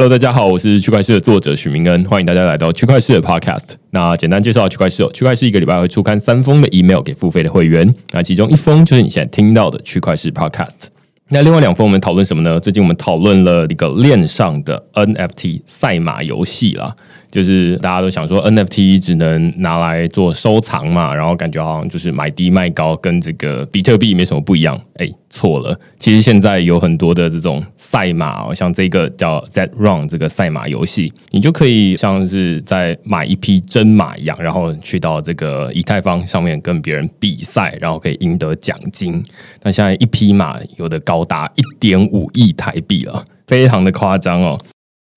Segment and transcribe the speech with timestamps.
[0.00, 3.72] Hello，大家好，我是区块链的作者许明恩，欢迎大家来到区块链的 Podcast。
[3.90, 10.86] 那简单介绍区块链，区块链一个礼拜会出刊三封的 email 给付费的会员，那其中一封就是你现在听到的区块链 Podcast。
[11.30, 12.60] 那另外两封我们讨论什么呢？
[12.60, 16.94] 最近我们讨论了一个链上的 NFT 赛马游戏啦。
[17.30, 24.80] 就是大家都想说 NFT 只能拿来做收藏嘛，然后感觉好像就是买低卖高，跟这个比特币没什么不一样。
[24.94, 39.22] 哎，错了，其实现在有很多的这种赛马哦，像这个叫 Z Run 这个赛马游戏，你就可以像是在买一匹真马一样，然后去到这个以太坊上面跟别人比赛，然后可以赢得奖金。
[39.62, 44.58] 那现在一匹马有的高达一点五亿台币了，非常的夸张哦。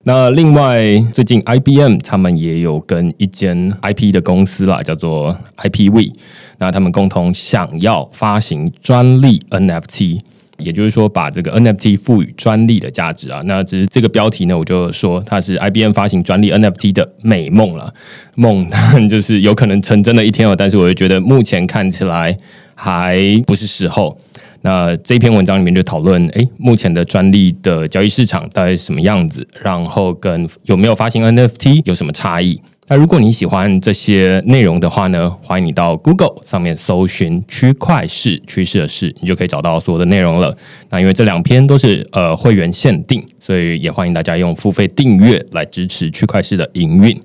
[0.04, 6.12] 那另外，最近 IBM 他们也有跟一间 IP 的公司啦，叫做 IPV，
[6.58, 10.20] 那他们共同想要发行专利 NFT，
[10.58, 13.42] 也就是说把这个 NFT 赋予专利的价值啊。
[13.46, 17.94] 那只是这个标题呢，我就说它是 IBM 发行专利 NFT 的美梦了，
[18.34, 18.68] 梦
[19.08, 20.56] 就是有可能成真的一天哦。
[20.56, 22.36] 但是我就觉得目前看起来
[22.74, 24.18] 还不是时候。
[24.64, 29.48] 那这篇文章里面就讨论，哎，目前的专利的交易市场大概什么样子？
[29.61, 32.61] 然后跟有没有发行 NFT 有什么差异？
[32.88, 40.55] 那如果你喜欢这些内容的话呢，欢迎你到 Google 上面搜寻“区块式趋势的事”，你就可以找到所有的内容了。
[40.89, 47.17] 那因为这两篇都是呃会员限定，所以也欢迎大家用付费订阅来支持区块式的营运。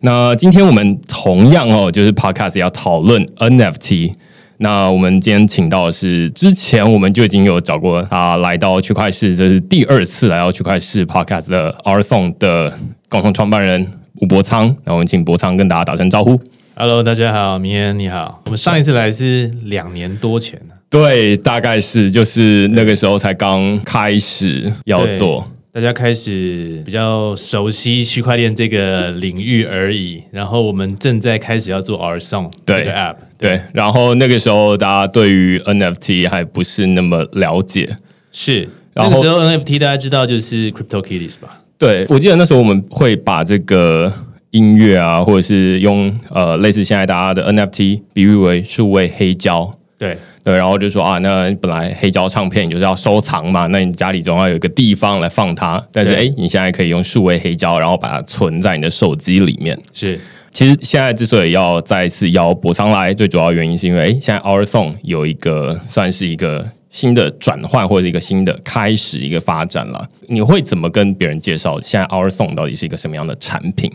[0.00, 4.12] 那今天我们同样哦，就是 Podcast 要讨论 NFT。
[4.58, 12.72] 那我们今天请到的是之前我们就已经有找过他来到区块市，这是第二次来到区块市 Podcast 的 R Song 的
[13.08, 14.74] 共同创办人吴博仓。
[14.84, 16.40] 那我们请博仓跟大家打声招呼。
[16.76, 18.42] Hello，大家好，明恩你好。
[18.46, 25.50] 我们上一次来是两年多前对，大概是就是那个时候才刚开始要做。
[25.72, 37.96] 大家开始比较熟悉区块链这个领域而已，然后我们正在开始要做 R Song 这个 App，对，然后那个时候大家对于 NFT 还不是那么了解，
[38.30, 41.60] 是，那个时候 NFT 大家知道就是 Crypto Kitties 吧？
[41.78, 44.12] 对，我记得那时候我们会把这个
[44.50, 50.16] 音乐啊，或者是用呃类似现在大家的 NFT 比喻为数位黑胶，对。
[50.44, 55.82] 对，然后就说啊，那本来黑胶唱片就是要收藏嘛，那你家里总要有一个地方来放它。
[55.90, 59.74] 但是哎，你现在可以用数位黑胶，然后把它存在你的手机里面。
[59.94, 60.20] 是，
[60.54, 70.08] 其实现在之所以要再次邀博上来，最主要原因是因为哎，现在 Our Song 有一个算是一个新的转换或者一个新的开始，一个发展了。
[70.28, 73.92] 你会怎么跟别人介绍现在 Our Song 到底是一个什么样的产品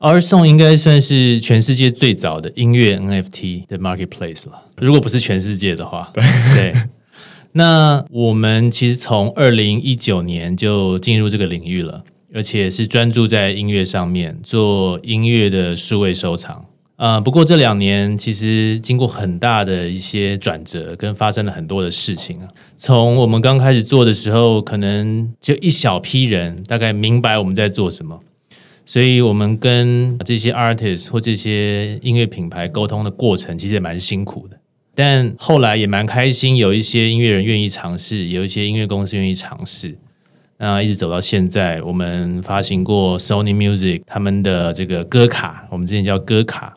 [0.00, 4.64] ？Our Song 应该算是全世界最早的音乐 NFT 的 marketplace 了。
[4.76, 6.12] 如果不是全世界的话，
[6.54, 6.74] 对。
[7.54, 12.02] 那我们其实从二零一九年就进入这个领域了，
[12.34, 16.64] 而且是专注在音乐上面做音乐的数位收藏。
[16.96, 22.48] 呃，不过这两年其实经过很大的一些转折，跟发生了很多的事情啊。
[22.76, 28.20] 从我们刚开始做的时候，可能就一小批人大概明白我们在做什么。
[28.86, 34.58] 所以我们跟这些 artist 或这些音乐品牌沟通的过程，其实也蛮辛苦的。
[34.94, 39.96] 但后来也蛮开心，有一些音乐人愿意尝试，有一些音乐公司愿意尝试。
[40.62, 46.72] 那一直走到现在，我们发行过 Sony Music 他们的这个歌卡，我们之前叫歌卡。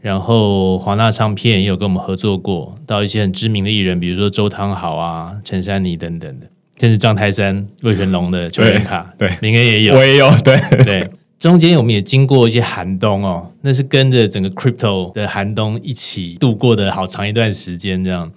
[0.00, 6.46] 然后华纳唱片也有跟我们合作过，到一些很知名的艺人，比如说周汤豪啊、陈珊妮等等的，
[6.78, 11.10] 甚至张泰山、魏全龙的球员卡，对，明恩也有，我也有，对对。
[11.40, 18.04] 中间我们也经过一些寒冬哦，那是跟着整个 crypto 的寒冬一起度过的好长一段时间。
[18.04, 18.30] 这样，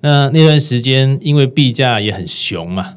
[0.00, 2.94] 那那段时间因为币价也很熊嘛，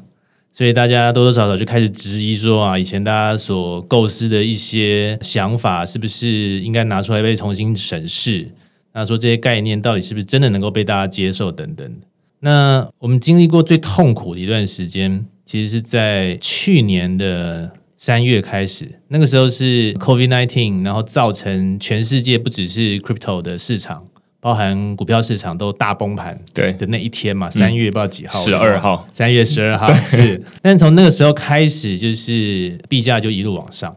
[0.56, 8.48] 所以大家多多少少就开始质疑说啊，以前大家所构思的一些想法是不是应该拿出来被重新审视？
[8.94, 11.94] 那说这些概念到底是不是真的能够被大家接受等等。
[12.40, 24.06] 那我们经历过最痛苦的一段时间，其实是在去年的三月开始，那个时候是 COVID nineteen，然后造成全世界不只是 crypto 的市场，
[24.46, 26.72] 包含股票市场都大崩盘，对。
[26.74, 33.96] 的那一天嘛，三月不知道几号，十二号，三月十二号是， 但从那个时候开始，就是币价就一路往上，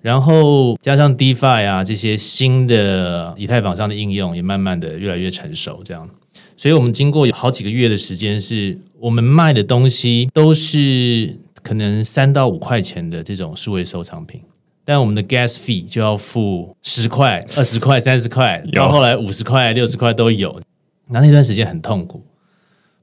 [0.00, 6.10] 然后加上 DeFi 啊这些新的以太坊上的应用也慢慢的越来越成熟，这样。
[6.56, 14.40] 所以，我们经过有好几个月的时间，是我们卖的东西都是可能三到五块钱的这种数位收藏品，
[14.84, 20.60] 但我们的 gas fee 就要付十块、二十块、三十块，到后来五十块、六十块都有。
[21.08, 22.24] 那那段时间很痛苦，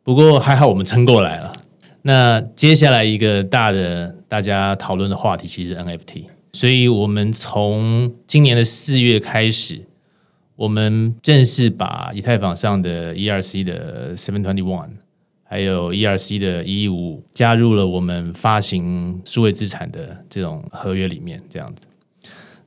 [0.04, 1.54] 不过还好我们撑过来了。
[2.02, 6.26] 那接下来一个大的大家讨论的话题，其实是 NFT。
[6.54, 9.86] 所以我们从今年的四月开始。
[10.56, 14.90] 我们正式把以太坊上的 ERC 的 Seven Twenty One，
[15.50, 21.88] 还有 ERC 的一一五五加入了我们发行数位资产的这种合约里面，这样子。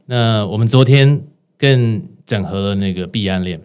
[0.07, 1.23] 那我们昨天
[1.57, 3.61] 更整合了那个币安链，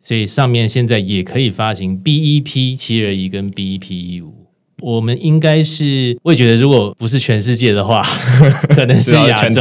[0.00, 4.32] 所以上面现在也可以发行 BEP 七二一跟 BEP 一五。
[4.80, 8.04] 我们应该是，我也觉得，如果不是全世界的话，
[8.70, 9.60] 可能是亚洲。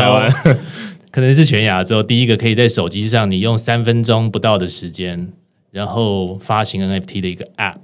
[1.09, 5.31] 可能是全亚洲第一个可以在手机上，你用三分钟不到的时间，
[5.71, 7.77] 然后发行 NFT 的一个 App，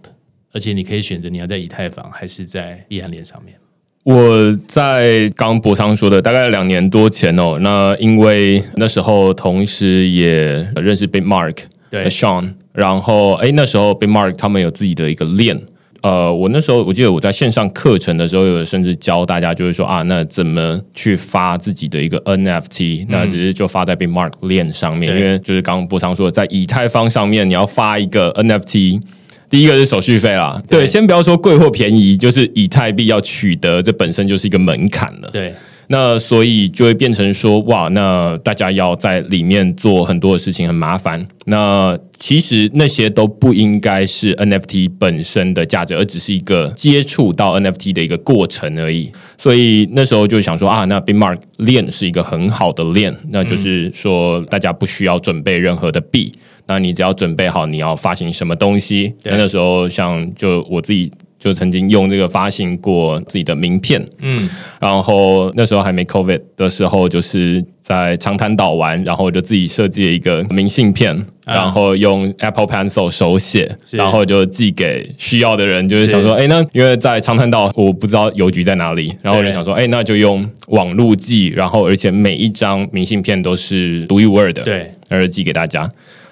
[0.52, 3.56] 而且你可以选择你要在以太坊还是在易安链上面。
[4.04, 10.34] 我在刚博昌说的大概两年多前哦，那因为那时候同时也
[10.76, 11.56] 认识 Big Mark
[11.92, 15.62] 对 Sean，然后哎那时候 Big Mark 他们有自己的一个链。
[16.02, 23.06] 呃，我那时候我记得我在线上课程的时候，有甚至教大家，就是说啊，那怎么去发自己的一个 NFT？
[23.10, 29.02] 那只是就发在 Big Mark 链上面，因为就是刚刚波昌说，在以太坊上面你要发一个 NFT，
[29.50, 35.54] 第一个是手续费啦，对，先不要说贵或便宜，就是以太币要取得，这本身就是一个门槛了，对。
[35.92, 41.28] 那所以就会变成说，哇，那大家要在里面做很多的事情，很麻烦。
[41.46, 49.12] 那其实那些都不应该是 NFT 本身的价值，而只是一个接触到 NFT 的一个过程而已。
[49.36, 56.32] 所以那时候就想说啊，那 Bitmark 链是一个很好的链，那就是说大家不需要准备任何的币，
[56.70, 59.14] 那你只要准备好你要发行什么东西。
[59.26, 61.12] 那那时候像就我自己。
[61.40, 75.88] 就曾经用这个发行过自己的名片，嗯，然后那时候还没 COVID 的时候，就是在长滩岛玩，然后就自己设计了一个明信片，然后用 Apple Pencil 手写，然后就寄给需要的人。
[75.88, 85.90] 就是想说，哎，那因为在长滩岛，我不知道邮局在哪里，然后我就想说，哎，那就用网路寄，然后而且每一张明信片都是独一无二的，对，而寄给大家。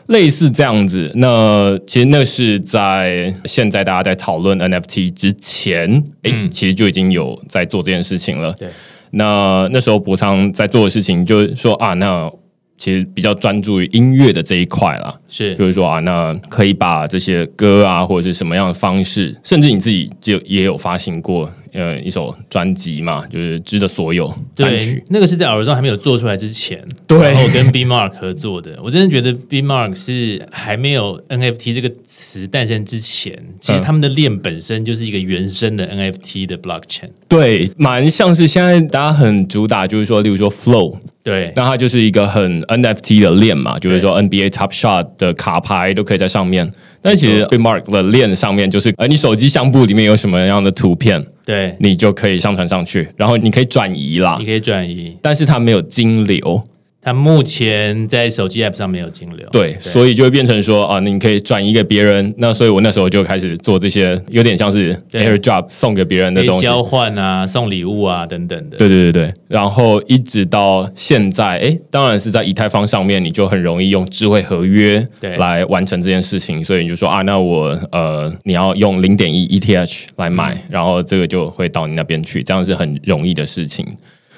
[0.07, 8.51] 类似这样子，那其实那是在现在大家在讨论 NFT 之前，哎，其实就已经有在做这件事情了。
[8.54, 8.68] 对，
[9.12, 12.31] 那那时候博昌在做的事情，就是说啊，那
[12.77, 21.51] 其实比较专注于音乐的这一块啦，是，就是说啊，那可以把这些歌啊，或者是什么样的方式，甚至你自己就也有发行过。
[21.77, 28.79] 呃，一首专辑嘛，就是《知的所有》单曲，那个是在耳中还没有做出来之前，对，然后跟 B Mark 合作的。
[28.81, 46.74] 我真的觉得 B Mark 是还没有 NFT 这个词诞生之前，其实他们的链本身就是一个原生的 NFT 的 Blockchain，对，蛮像是现在大家很主打，就是说，例如说 Flow，对，那它就是一个很 NFT 的链嘛，就是说 NBA Top Shot 的卡牌都可以在上面。
[47.01, 51.75] 但其实 b Mark 的链上面就是，呃，你手机相簿里面有什么样的图片，对。
[51.80, 56.63] 你就可以上传上去，然后你可以转移啦，你可以转移，但是它没有金流。
[57.08, 62.34] 它目前在手机 App 上没有金流，对，所以就会变成说啊，你可以转移给别人。
[62.38, 68.76] 那所以我那时候就开始做这些，有点像是 AirDrop 送给别人的东西，交换啊，送礼物啊等等的。
[68.76, 76.62] 对对对对，然后一直到现在，哎，当然是在以太坊上面，你就很容易用智慧合约来完成这件事情。
[76.62, 83.88] 所以你就说啊，那我呃，你要用零点一 ETH 来买，然后这个就会到你那边去，这样是很容易的事情。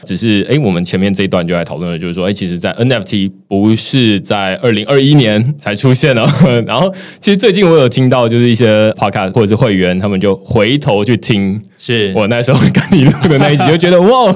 [0.05, 6.21] 只是哎，我们前面这一段就在讨论了，就是说，哎，其实，在 NFT 不是在二零二一年才出现的。
[6.65, 14.33] 然后，其实最近我有听到，就是一些 Podcast 或者是会员，他们就回头去听，是我那时候跟你录的那一集，就觉得 哇，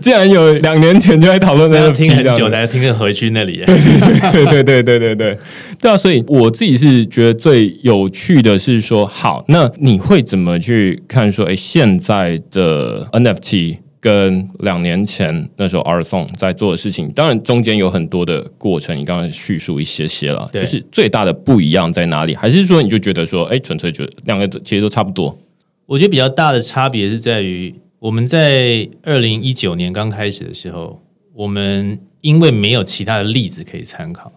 [0.00, 3.62] 竟然有两年前就在讨论 NFT，听很久才听回去那里。
[3.64, 5.38] 对对对对对对对对，
[5.80, 13.78] 对啊，所以我自己是觉得最有趣的是说，好，那你会怎么去看说，哎，现在的 NFT？
[14.06, 22.32] 跟两年前那时候 R Song 在做的事情，当然中间有很多的过程，你刚刚叙述一些些了，就是最大的不一样在哪里？
[22.36, 25.36] 还是说你就觉得说，哎，纯粹觉得两个其实都差不多？
[25.86, 31.02] 我觉得比较大的差别是在于，我们在二零一九年刚开始的时候，
[31.34, 34.30] 我们因为没有其他的例子可以参考，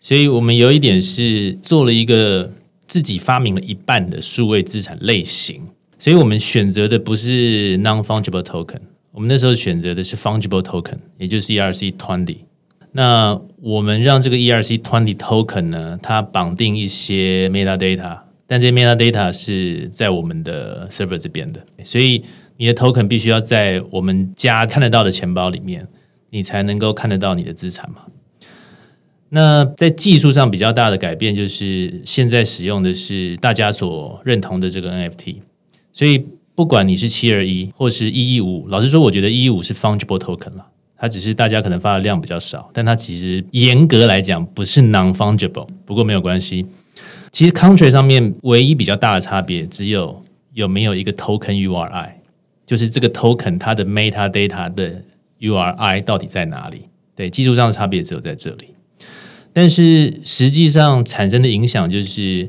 [0.00, 2.50] 所以我们有一点是做了一个
[2.88, 5.60] 自己发明了一半的数位资产类型，
[5.96, 8.80] 所以我们选择的不是 non fungible token，
[9.12, 12.38] 我们那时候选择的是 fungible token，也就是 ERC twenty。
[12.92, 22.24] 那我们让这个 ERC twenty token 呢，它绑定一些 metadata，但这些 metadata 是在我们的 server 这边的，所以
[22.56, 25.86] 你的 token 必须要在我们家看得到的钱包里面，
[26.30, 28.02] 你才能够看得到你的资产嘛。
[29.30, 35.36] 那在技术上比较大的改变，就是现在使用的是大家所认同的这个 NFT，
[35.94, 36.26] 所以
[36.62, 40.64] 不管你是七二一或是一一五，老实说，我觉得一一五是 fungible token 了。
[40.96, 45.66] 它只是大家可能发的量比较少，但它其实严格来讲不是 non fungible。
[45.84, 46.64] 不过没有关系，
[47.32, 52.10] 其实 country 上面唯一比较大的差别只有有没有一个 token URI，
[52.64, 55.02] 就是这个 token 它的 metadata 的
[55.40, 56.82] URI 到底在哪里？
[57.16, 58.68] 对，技术上的差别只有在这里。
[59.52, 62.48] 但是实际上产生的影响就是，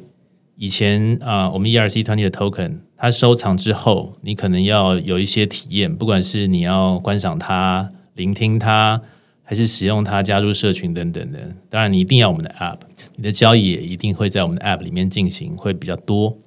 [0.56, 9.02] 以前啊、我们 ERC 团体的 token，它收藏之后，你可能要有一些体验，不管是你要观赏它、聆听它，
[9.44, 11.40] 还是使用它、加入社群等等的。
[11.70, 12.80] 当然，你一定要我们的 App，
[13.16, 16.38] 你的交易也一定会在我们的 App 里面进行，会比较多。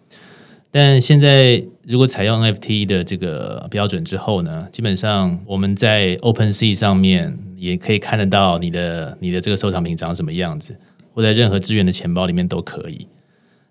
[0.70, 10.76] 但现在如果采用 NFT 的这个标准之后呢，基本上我们在 OpenSea 上面也可以看得到你的你的这个收藏品长什么样子，
[11.12, 13.06] 或在任何资源的钱包里面都可以。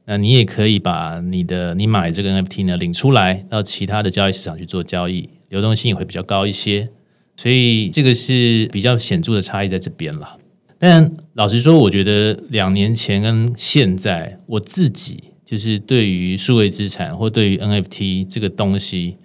[0.05, 6.89] 那你也可以把你的你买这个 NFT 呢领出来，到其他的交易市场去做交易，流动性也会比较高一些。
[7.35, 10.37] 所以这个是比较显著的差异在这边啦。
[10.77, 19.17] 但老实说，我觉得两年前跟现在，我自己就是对于数位资产或对于 NFT 这个东西，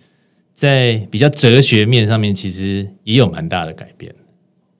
[0.55, 4.15] 在比较哲学面上面，其实也有蛮大的改变。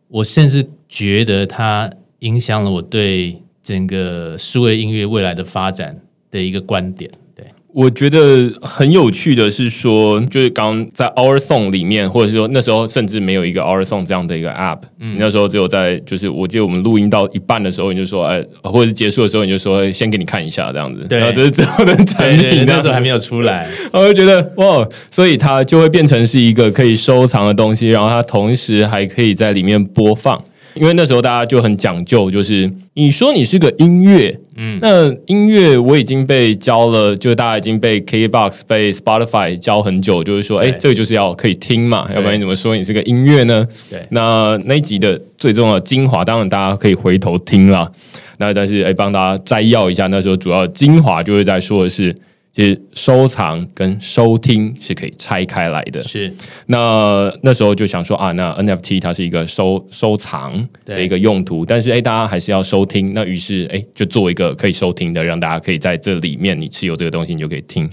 [0.09, 1.91] 我甚至觉得它
[2.21, 3.41] 影响了我对
[3.71, 5.97] 整个数位音乐未来的发展
[6.29, 7.09] 的一个观点。
[7.37, 23.69] 对，我觉得很有趣的是说，就是刚刚在 Our Song 里面，或者是说那时候甚至没有一个 Our Song 这样的一个 App，、你那时候只有在就是我记得我们录音到一半的时候，你就说哎，或者是结束的时候，你就说哎先给你看一下这样子，对然后这是最后的产对对对品，那时候还没有出来。
[23.95, 30.43] 我就觉得哇，所以它就会变成是一个可以收藏的东西，然后它同时还可以在里面播放。
[30.75, 43.67] 因为那时候大家就很讲究，就是你说你是个音乐，嗯，那音乐我已经被教了，就大家已经被 KBox、被 Spotify 教很久，就是说，哎，对这个就是要可以听嘛，要不然你怎么说你是个音乐呢？
[43.91, 47.91] 对那那一集的最重要的精华，当然大家可以回头听啦。
[48.39, 52.17] 那但是哎，帮大家摘要一下，那时候主要精华就是在说的是，
[52.61, 55.99] 其实收藏跟收听是可以拆开来的。
[56.03, 56.31] 是
[56.67, 63.15] 那那时候就想说啊，那 NFT 它是一个收收藏的一个用途，但是哎，大家还是要收听。
[63.15, 67.89] 那于是哎，就做一个可以收听的，让大家可以在这里面，你持有这个东西，你就可以听。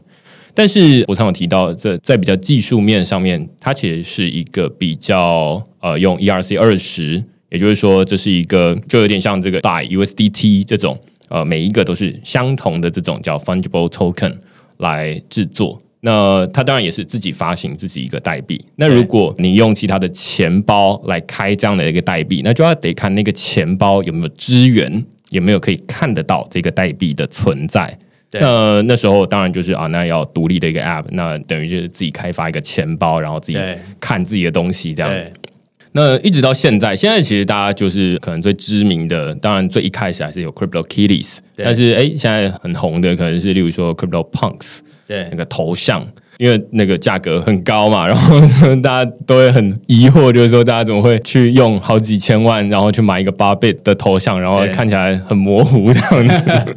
[0.54, 14.36] 但是我常有提到，这在比较技术面上面，它其实是一个比较呃用 ERC 二十，也就是说，这是一个就有点像这个 Buy USDT 这种呃每一个都是相同的这种叫 fungible token
[14.78, 15.82] 来制作。
[16.02, 18.64] 那它当然也是自己发行自己一个代币。
[18.76, 27.98] 那如果你用其他的钱包来开这样的一个代币，那就要得看那个钱包有没有支援，有没有可以看得到这个代币的存在。
[28.34, 33.58] 那那时候当然就是啊，那要独立的一个 App，那等于就是自己开发一个钱包，然后自己
[34.00, 35.12] 看自己的东西这样。
[35.98, 45.28] 对那一直到现在，现在其实大家就是可能最知名的，当然最一开始还是有 Crypto Kitties，但是哎，现在很红的可能是例如说 Crypto Punks 对。
[45.32, 48.40] 那个头像，因为那个价格很高嘛， 然后
[48.78, 56.76] 大家都会很疑惑，就是说大家怎么会去用好几千万，然后去买一个八 bit 的头像，然后看起来很模糊这样子。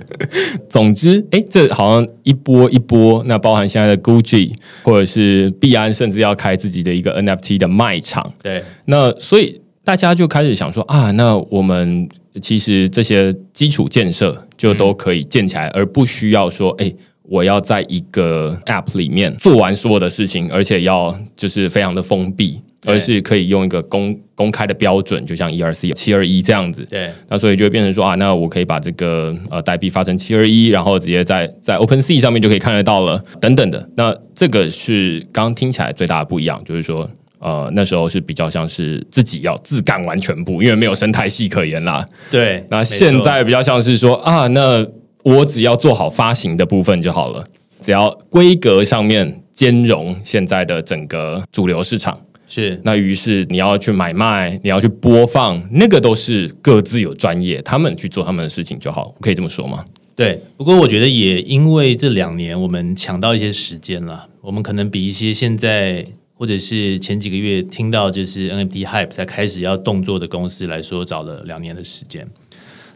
[0.68, 4.52] 总之，哎，这好像一波一波，那包含现在的 Gucci
[4.82, 8.32] 或者是币安，甚至要开自己的一个 NFT 的卖场。
[8.42, 12.08] 对那所以大家就开始想说啊，那我们
[12.40, 16.92] 其实这些基础建设就都可以建起来，而不需要说，哎、
[17.32, 26.84] 我要在一个 App 里面做完所有的事情，而且要就是非常的封闭，而是可以用一个公公开的标准，就像 ERC 七二一这样子。
[26.90, 33.88] 对那所以就会变成说啊，那我可以把这个呃代币发成七二一，然后直接在在 OpenSea 上面就可以看得到了，等等的。
[33.96, 42.06] 那这个是刚刚听起来最大的不一样，就是说呃，那时候是比较像是自己要自干完全部，因为没有生态系可言啦。
[42.30, 44.86] 对，那现在比较像是说啊，那
[45.22, 47.44] 我只要做好发行的部分就好了，
[47.80, 52.20] 只要规格上面兼容现在的整个主流市场。
[52.46, 59.84] 是，那于是你要去买卖，你要去播放，那个都是各自有专业，他们去做他们的事情就好，可以这么说吗？
[60.14, 60.38] 对。
[60.56, 66.06] 不过我觉得也因为这两年我们抢到一些时间了，我们可能比一些现在。
[66.34, 72.26] 或者是前几个月听到就是 NFT hype 才开始要动作的公司来说，找了两年的时间。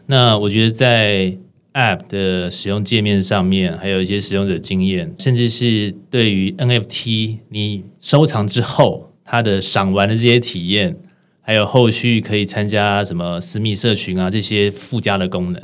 [0.07, 1.33] 那我觉得在
[1.77, 10.97] App 的使用界面上面，还有一些使用者经验，甚至是对于 NFT 你收藏之后它的赏玩的这些体验，
[11.39, 15.61] 还有后续可以参加什么私密社群啊这些附加的功能。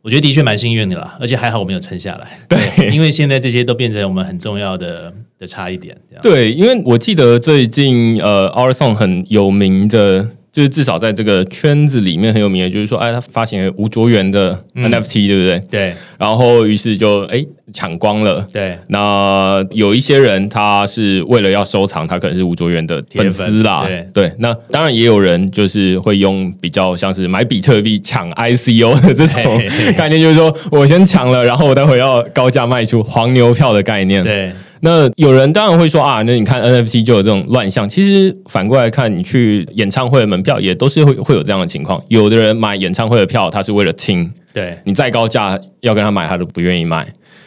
[0.00, 2.38] 我觉得的确蛮幸运的啦，而且还好我没有撑下来。
[2.48, 2.58] 对，
[2.94, 5.94] 因为现在这些都变成我们很重要的的差一点。
[6.22, 10.30] 对，因为我记得最近呃，Our Song 很有名的。
[10.56, 15.60] 就是至少在这个圈子里面很有名的，就是说，哎，他发行了吴卓源的 NFT，对不对？
[15.70, 15.94] 对。
[16.18, 17.44] 然后于是就哎
[17.74, 18.42] 抢光了。
[18.50, 18.78] 对。
[18.88, 23.84] 那有一些人他是为了要收藏，他可能是吴卓源的粉丝啦。
[23.86, 24.08] 对。
[24.14, 24.32] 对。
[24.38, 29.62] 那当然也有人就是会用比较像是买比特币抢 ICO 的这种
[29.94, 34.24] 概念，就是说我先抢了，然后我待会要高价卖出黄牛票的概念。
[34.24, 34.50] 对。
[34.86, 37.88] 那有人当然会说啊，那你看 NFT 就有这种乱象。
[37.88, 42.00] 其实反过来看，你去演唱会的门票也都是会会有这样的情况。
[42.06, 47.04] 有的人买演唱会的票，他是为了听，对你再高价要跟他买，他都不愿意买。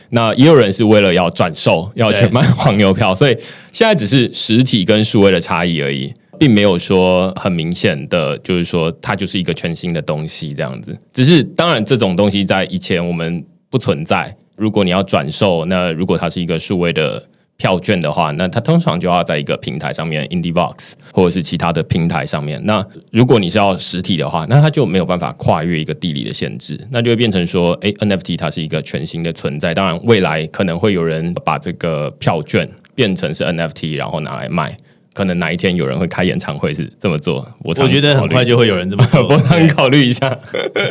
[0.10, 3.15] 那也有人是为了要转售，要去卖黄牛票。
[3.15, 3.38] 所以
[3.72, 10.93] 现在只是实体跟数位的差异而已，并没有说很明显的，就是说它就是一个全新的东西这样子。
[11.13, 14.36] 只是当然，这种东西在以前我们不存在。
[14.60, 17.24] 如果你要转售，那如果它是一个数位的
[17.58, 22.62] 票券的话，那它通常就要在一个平台上面，IndieBox 或者是其他的平台上面。
[22.66, 29.74] 那如果你是要实体的话，那它就没有办法跨越一个地理的限制，那就会变成说，哎，NFT 它是一个全新的存在。
[29.74, 34.77] 当然，未来可能会有人把这个票券变成是 NFT，然后拿来卖。
[35.12, 39.22] 可能哪一天有人会开演唱会是这么做，我我觉得很快就会有人这么做。
[39.27, 40.40] 我常考虑一下。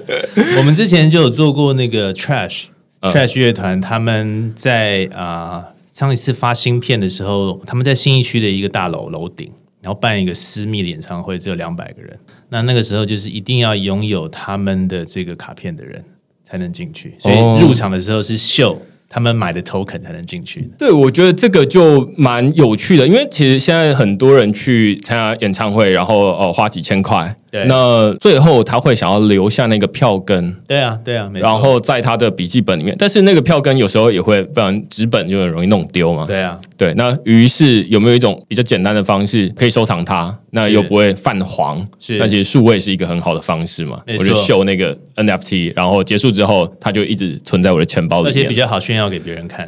[0.58, 2.64] 我们之前就有做过那个 Trash。
[3.00, 9.50] Trash 乐团他们在啊上一次发新片的时候，他们在新一区的一个大楼楼顶，
[9.82, 12.18] 然后办一个私密的演唱会，只有两百个人。
[12.48, 16.04] 那那个时候就是一定要拥有他们的这个卡片的人
[16.44, 18.80] 才能进去，所以入场的时候是秀。
[19.10, 20.70] 他们买的 token 才能进去。
[20.78, 30.54] 对，我觉得这个就蛮有趣的，因为其实现在很多人去参加演唱会，然后哦花几千块，那最后他会想要留下那个票根。
[30.66, 36.24] 对啊，对啊，然后在他的笔记本里面，但是那个票根有时候也会，不然纸本就很容易弄丢嘛。
[36.26, 36.92] 对啊，对。
[36.94, 40.36] 那于是有没有一种比较简单的方式可以收藏它？
[40.50, 41.84] 那又不会泛黄？
[41.98, 42.16] 是。
[42.18, 44.00] 那其实数位是一个很好的方式嘛？
[44.18, 49.66] 我就秀那个 NFT，然后结束之后，它就一直存在我的钱包里面，而且比较好炫耀给别人看。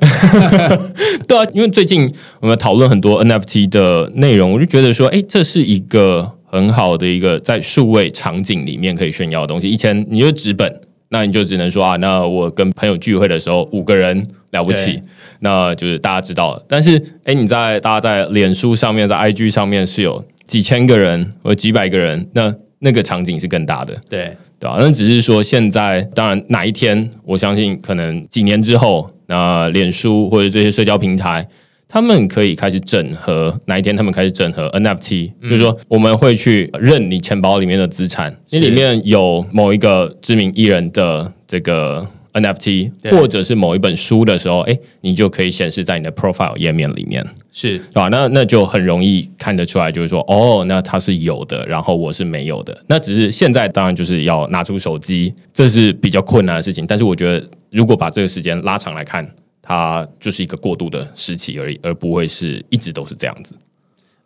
[1.29, 9.69] 对啊，因为最近我们讨论很多 NFT 的内容，我就觉得说，哎，这是一个很好的一个在数位场景里面可以炫耀的东西。
[9.69, 15.01] 以前你就纸本，那你就只能说啊，那我跟朋友聚会的时候五个人了不起，
[15.39, 16.65] 那就是大家知道了。
[16.69, 23.97] 但是，哎，你在大家在脸书上面，在 IG 上面是有几千个人或几百个人，那那个场景是更大的。
[24.09, 24.37] 对。
[24.61, 24.77] 对吧？
[24.79, 31.49] 那只是说，现在当然哪一天，我相信可能几年之后，那脸书或者这些社交平台，
[31.91, 33.61] 他们可以开始整合。
[33.67, 42.07] 哪一天他们开始整合 NFT，就是说我们会去认你钱包里面的资产，你里面有某一个知名艺人的这个。
[42.33, 48.07] NFT 或者是某一本书的时候，哎，你就可以显示在你的 profile 页面里面，是吧？
[48.07, 52.85] 那那就很容易看得出来，就是说，哦，那它是有的，然后我是没有的。
[52.87, 56.87] 那只是现在当然就是要拿出手机，这是比较困难的事情。
[56.87, 59.29] 但是我觉得，如果把这个时间拉长来看，
[59.71, 63.55] 它就是一个过渡的时期而已，而不会是一直都是这样子。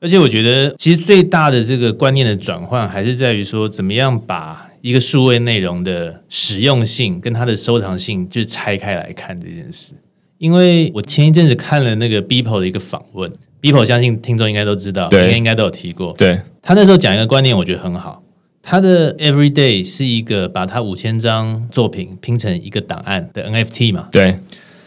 [0.01, 4.71] 而且我觉得，其实最大的这个观念的转换，还是在于说，怎么样把。
[4.85, 9.95] 一个数位内容的实用性跟它的收藏性，就是拆开来看这件事。
[10.37, 16.13] 因为我前一阵子看了那个 Beeple 的一个访问，Beeple 相信听众应该都知道，应该，应该都有提过。
[16.19, 18.23] 对他那时候讲一个观念，我觉得很好。
[18.63, 24.09] 他的 Everyday 是一个把他五千张作品拼成一个档案的 NFT 嘛？
[24.13, 24.37] 对。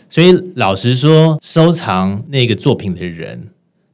[0.10, 3.50] 所以老实说，收藏那个作品的人，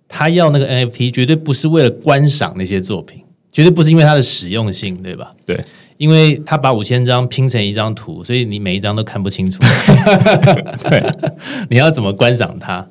[0.08, 3.21] 他要那个 NFT 绝对不是为了观赏那些作品，
[3.52, 5.34] 绝对不是因为它的实用性，对吧？
[5.45, 5.60] 对。
[5.97, 9.60] 因为他把五千张拼成一张图，所以你每一张都看不清楚。
[10.89, 11.02] 对，
[11.69, 12.86] 你要怎么观赏它？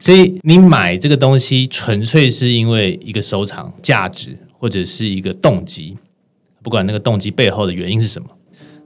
[0.00, 5.96] 所以你买这个东西纯粹是因为一个收藏价值或者是一个动机，
[6.60, 8.28] 不管那个动机背后的原因是什么，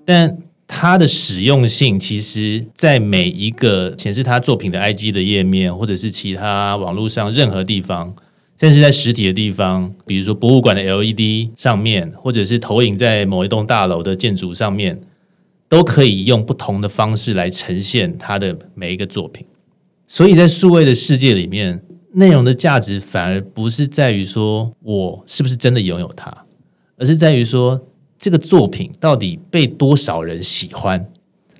[0.04, 0.36] 但
[0.74, 8.12] 它的使用性其实，在每一个显示他作品的 IG 的页面，或者是其他网络上任何地方，
[8.58, 14.98] 甚至在实体的地方，比如说博物馆的 LED 上面，或者是投影在某一栋大楼的建筑上面，
[15.68, 19.44] 都可以用不同的方式来呈现它的每一个作品。
[20.08, 21.82] 所以在数位的世界里面，
[22.14, 26.34] 内容的价值反而不是在于说我是不是真的拥有它，
[26.96, 27.88] 而是在于说。
[28.22, 31.04] 这个作品到底被多少人喜欢，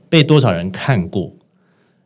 [0.09, 1.35] 被多少人看过，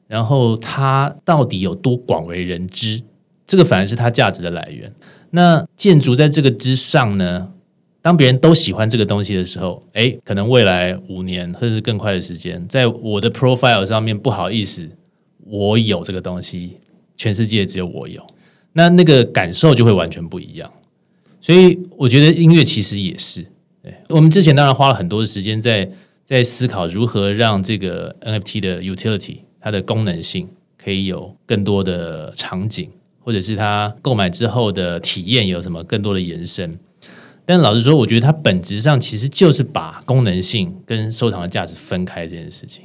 [0.08, 3.02] 然后它到底有多广为人知？
[3.46, 4.90] 这个反而是它价值的来源。
[5.28, 7.52] 那建筑在这个之上呢？
[8.00, 14.88] 当别人都喜欢这个东西的时候，诶，可能未来五年甚至更快的时间，在我的 profile 上面，不好意思，
[15.44, 16.78] 我有这个东西，
[17.14, 18.26] 全世界只有我有，
[18.72, 20.72] 那那个感受就会完全不一样。
[21.42, 23.44] 所以我觉得音乐其实也是。
[24.08, 25.90] 我们之前当然花了很多的时间在
[26.24, 36.78] 在思考如何让这个 NFT 的 utility 它的功能性可以有更多的场景，或者是它购买之后的体验有什么更多的延伸。
[37.44, 42.84] 但老实说，我觉得它本质上其实就是把功能性跟收藏的价值分开这件事情。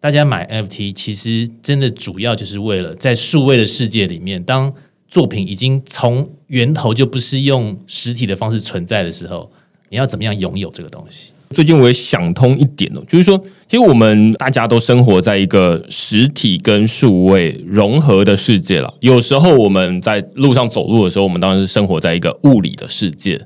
[0.00, 4.74] 大家买 NFT 其实真的主要就是为了在数位的世界里面，当
[5.08, 9.50] 作品已经从源头就不是用实体的方式存在的时候。
[9.92, 11.32] 你要怎么样拥有这个东西？
[11.50, 18.94] 最近我也想通一点哦，就是说，其实我们大家都生活在一个实体跟数位融合的世界了。
[19.00, 23.38] 有时候我们在路上走路的时候，我们当然是生活在一个物理的世界，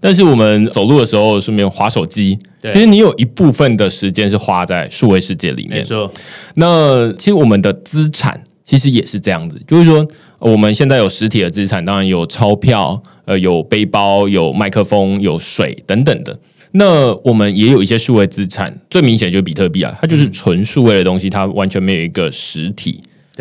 [0.00, 5.78] 但是我们走路的时候顺便划手机，其实你有一部分的时间是花在数位世界里面。
[5.78, 6.12] 没错，
[6.56, 10.04] 那其实我们的资产其实也是这样子，就是说。
[10.40, 16.38] 我们现在有实体的资产，当然有钞票，呃，有背包，有麦克风，有水等等的。
[16.72, 23.00] 那我们也有一些数位资产，最明显就是比特币啊，它就是纯数位的东西，它完全没有一个实体。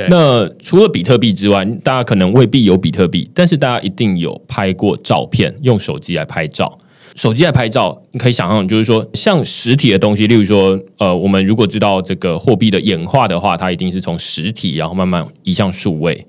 [0.10, 6.78] 那除了比特币之外，大家可能未必有比特币，但是大家一定有拍过照片，用手机来拍照。
[7.16, 16.26] 手机来拍照，你可以想象，就是说，像实体的东西，例如说，呃，我们如果知道这个货币的演化的话，它一定是从实体，然后慢慢移向数位。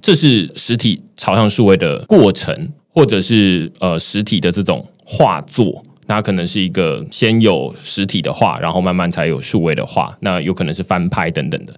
[0.00, 11.72] 这是实体朝向数位的过程，或者是呃实体的这种画作，那可能是一个先有实体的画，然后慢慢才有数位的画，那有可能是翻拍等等的。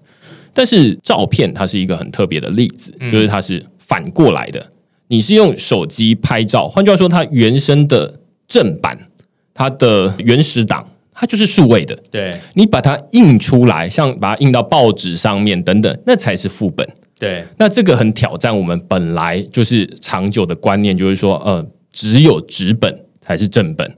[0.52, 4.70] 但是照片它是一个很特别的例子，就是它是反过来的，
[5.08, 8.98] 你是用手机拍照，换句话说，它原生的正版，
[9.52, 11.96] 它的原始档，它就是数位的。
[12.10, 16.88] 对你把它印出来，像把它印到报纸上面等等，那才是副本。
[17.24, 23.94] 对，那这个很挑战我们本来就是长久的观念，就是说，呃，只有纸本才是正本，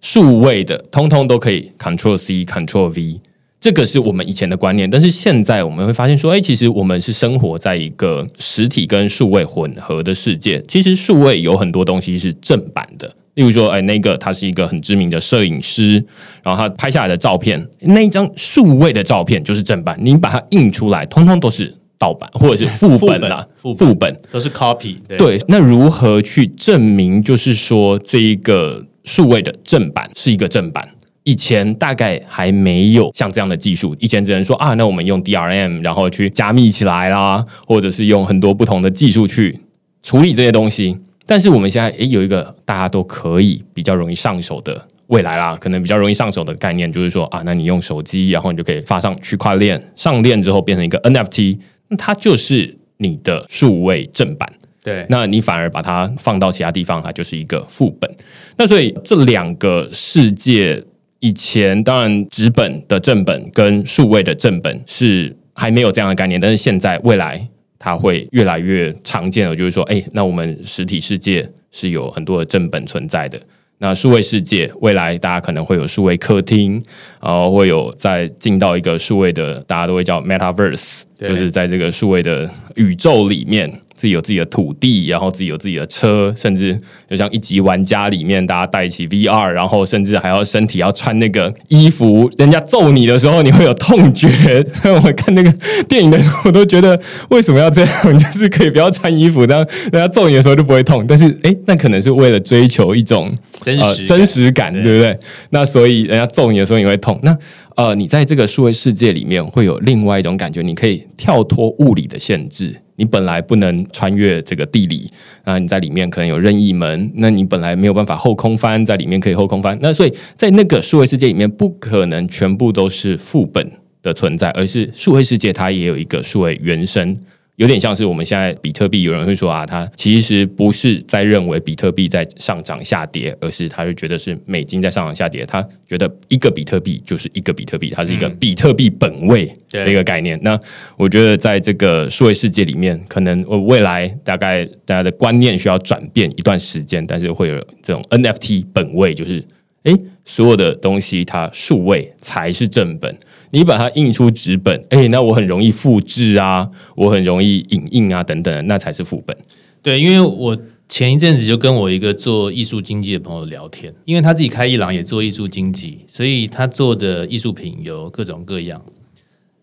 [0.00, 3.20] 数位的通通都可以 Control C Control V，
[3.60, 4.88] 这个是我们以前的观念。
[4.88, 10.64] 但是现在我们会发现说，哎，其实我们是生活在一个实体跟数位混合的世界。
[10.66, 16.02] 其实数位有很多东西是正版的，例如说，哎，那个他是一个很知名的摄影师，
[16.42, 21.74] 然后他拍下来的照片，那一张数位的照片就是正版，你把它印出来，通通都是。
[22.02, 24.96] 盗版或者是 副本啦，副副本都是 copy。
[25.16, 27.22] 对，那如何去证明？
[27.22, 30.88] 就是说，这一个数位的正版是一个正版。
[31.22, 39.60] 以前大概还没有像这样的技术，以前只能说啊，那我们用 DRM，然后去加密起来啦，或者是用很多不同的技术去
[40.02, 40.98] 处理这些东西。
[41.24, 51.58] 但是我们现在诶有一个大家都可以比较容易上手的未来啦，可能比较容易上手的概念就是说啊，那你用手机，然后你就可以发上区块链，上链之后变成一个 NFT。
[51.96, 54.52] 它就是你的数位正版，
[54.82, 58.10] 对，那你反而把它放到其他地方，它就是一个副本。
[58.56, 60.82] 那所以这两个世界，
[61.20, 73.40] 以前当然纸本的正本跟数位的正本是还没有这样的概念，但是现在未来它会越来越常见了，就是说，哎，那我们实体世界是有很多的正本存在的。
[73.82, 76.80] 那数位世界未来，大家可能会有数位客厅，
[77.20, 83.80] 然后会有再进到一个数位的，大家都会叫 Metaverse，就是在这个数位的宇宙里面。
[84.02, 86.76] 自己有自己的土地，然后自己有自己的车，甚至
[87.08, 94.26] 就像一级玩家里面，大家带起 VR，然后甚至还要身体要穿那个衣服，人家揍你的时候你会有痛觉。
[95.04, 95.54] 我看那个
[95.88, 98.18] 电影的时候，我都觉得为什么要这样？
[98.18, 101.06] 就是可以不要穿衣服，这样人家揍你的时候就不会痛。
[101.06, 103.30] 但是哎，那可能是为了追求一种
[103.62, 105.16] 真实真实感，对不对？
[105.50, 107.16] 那所以人家揍你的时候你会痛。
[107.22, 107.38] 那
[107.76, 112.81] 呃，你在这个数位世界里面会有另外一种感觉，你可以跳脱物理的限制。
[112.96, 115.08] 你本来不能穿越这个地理，
[115.44, 119.78] 那你在里面可能有任意门，那你本来没有办法后空翻，在里面可以后空翻。
[119.80, 127.16] 那所以在那个数位世界里面，不可能全部都是副本的存在，而是数位世界它也有一个数位原生。
[127.56, 135.44] 有点像是我们现在比特币，有人会说啊，他其实不是在认为比特币在上涨下跌，而是他就觉得是美金在上涨下跌。
[135.44, 140.40] 他觉得一个比特币就是一个比特币，它是一个比特币本位的一个概念。
[140.42, 140.58] 那
[140.96, 149.44] 我觉得在这个数位世界里面，可能未来大概大家的观念需要转变一段时间，但是会有这种 NFT 本位，就是
[149.82, 153.14] 诶，所有的东西它数位才是正本。
[153.52, 159.36] 你把它印出纸本，哎，那我很容易复制啊，我很容易影印啊，等等，那才是副本。
[159.82, 160.56] 对，因为我
[160.88, 168.82] 前一阵子就跟我一个做艺术经济的朋友聊天，因为他自己开艺廊也做艺术经济，所以他做的艺术品有各种各样，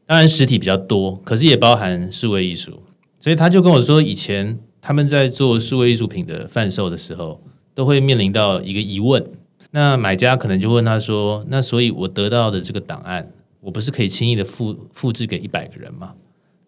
[0.05, 2.83] 当然实体比较多，可是也包含数位艺术。
[3.19, 7.41] 所以他就跟我说，以前他们在做数位艺术品的贩售的时候，
[7.73, 9.25] 都会面临到一个疑问，
[9.71, 13.31] 那买家可能就问他说：“那所以我得到的这个档案。”
[13.69, 16.15] 我不是可以轻易的复复制给一百个人吗？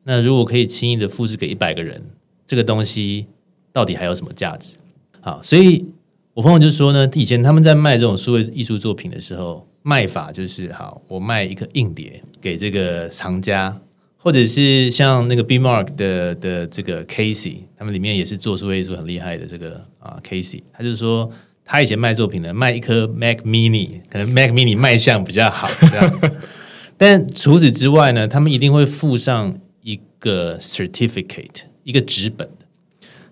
[0.03, 1.99] 那如果可以轻易的复制给一百个人，
[2.45, 3.25] 这个东西
[3.73, 4.77] 到底还有什么价值？
[5.19, 5.83] 好，所以
[6.35, 13.75] 我朋友就说呢，以前他们在卖这种数位艺术作品的时候，卖法就是好，我卖一个硬碟给这个藏家，
[14.17, 21.31] 或者是像那个 B Mark 的的这个 Casey，他们里面也是做数位艺术很厉害的这个啊 Casey，他就说
[21.65, 26.21] 他以前卖作品呢，卖一颗 Mac Mini，可能 Mac Mini 卖相比较好，这样。
[27.01, 32.47] 但除此之外呢，他们一定会附上一个 certificate，一个纸本，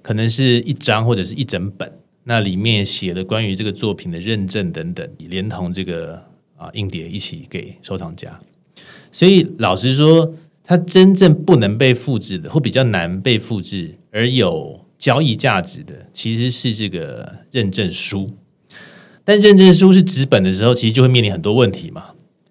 [0.01, 6.19] 可能是一张或者是一整本，那里面写的关于这个作品的认证等等，连同这个
[6.58, 8.39] 啊硬碟一起给收藏家。
[9.12, 18.32] 所以老实说，它真正不能被复制的，或比较难被复制而有交易价值的，其实是这个认证书。
[19.23, 22.05] 但认证书是纸本的时候，其实就会面临很多问题嘛，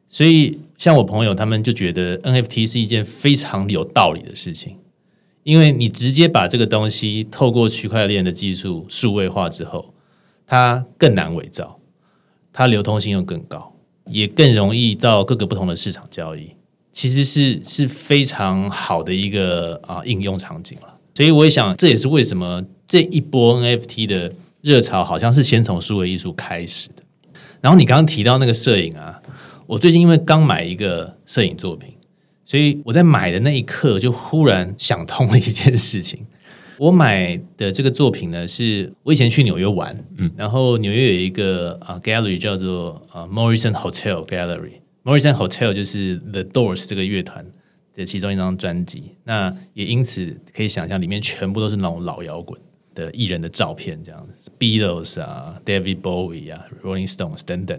[0.08, 0.60] 所以。
[0.78, 4.76] 像我朋友他们就觉得 NFT 是一件非常有道理的事情，
[5.42, 9.92] 因为你直接把这个东西透过区块链的技术数位化之后，
[10.46, 11.80] 它更难伪造，
[12.52, 13.74] 它流通性又更高，
[14.06, 16.52] 也更容易到各个不同的市场交易，
[16.92, 20.94] 其实是是非常好的一个啊应用场景了。
[21.12, 27.02] 所以我也想，这也是为什么这一波 NFT 的热潮好像是先从数位艺术开始的。
[27.60, 29.17] 然后你刚刚提到那个摄影啊。
[29.68, 31.92] 我最近因为刚买一个摄影作品，
[32.46, 36.26] 所以我在买的那一刻就忽然想通了一件事情。
[36.78, 44.80] 我买的这个作品呢，是我以前去纽约玩，嗯，然后纽约有一个啊 gallery 叫做啊 Morrison Hotel Gallery。
[45.04, 47.44] Morrison Hotel 就是 The Doors 这个乐团
[47.94, 49.16] 的其中一张专辑。
[49.24, 52.58] 那也因此可以想象，里面全部都是那种老摇滚
[52.94, 57.78] 的艺人的照片，这样子，Beatles 啊，David Bowie 啊，Rolling Stones 等等。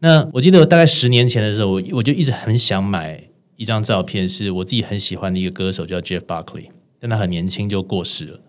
[0.00, 3.20] 那我记得大概十年前的时候，我我就一直很想买
[3.56, 6.66] 一张照片，是我自己很喜欢的一个歌手叫 Jeff Buckley，
[7.00, 8.40] 但他很年轻就过世了，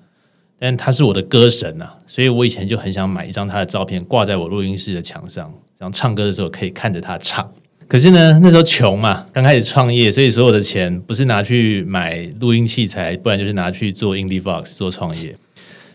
[0.59, 7.51] 但他是我的歌神呐，所以我以前就很想买一张他的照片挂在我录音室的墙上，这样唱歌的时候可以看着他唱。
[7.87, 15.35] 可是呢，那时候穷嘛，刚开始创业，所以所有的钱不是拿去买录音器材，不然就是拿去做 Indie Fox 做创业，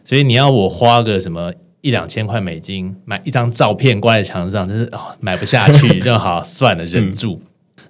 [0.04, 1.52] 所以你要我花个什么？
[1.84, 7.38] 一两千块美金买一张照片挂在墙上，真是啊买不下去，就好算了，忍住。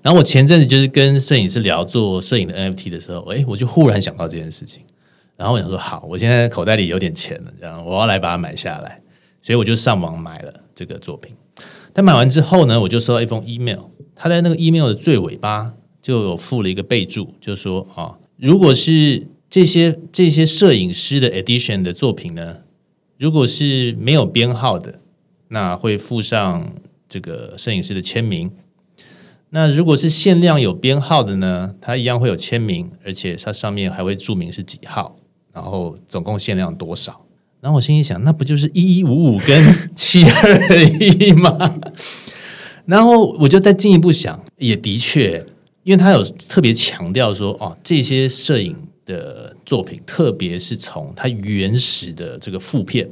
[0.03, 4.83] 然后我前阵子就是跟摄影师聊做摄影的 NFT 的时候，哎，我就忽然想到这件事情。
[5.37, 9.01] 然后我想说，好，我现在口袋里有点钱了，这样我要来把它买下来。
[9.41, 11.33] 所以我就上网买了这个作品。
[11.93, 13.79] 但买完之后呢，我就收到一封 email，
[14.17, 22.57] 他在那个 email 的最尾巴就有附了一个备注，就说啊，如果是这些这些摄影师的 edition 的作品呢。
[23.17, 24.99] 如果是没有编号的，
[25.49, 26.73] 那会附上
[27.09, 28.51] 这个摄影师的签名。
[29.51, 35.17] 那如果是限量有编号的呢，它一样会有签名，而且它上面还会注明是几号，
[35.53, 37.25] 然后总共限量多少。
[37.61, 41.77] 然后我心里想，那不就是一一五五跟七二一吗？
[42.87, 45.47] 然后我就再进一步想，也的确，
[45.85, 48.77] 因为他有特别强调说，哦，这些摄影。
[49.07, 53.09] 的作品，特别是从它原始的这个副片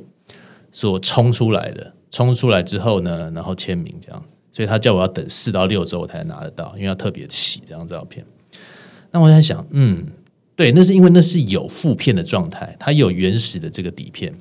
[0.70, 8.24] 所冲出来的，冲出来之后呢，然后签名这样，所以他叫我要等四到六周我才拿得到，因为要特别洗这张照片。
[9.10, 10.06] 那我在想，嗯，
[10.56, 14.34] 对，那是因为那是有副片的状态，它有原始的这个底片。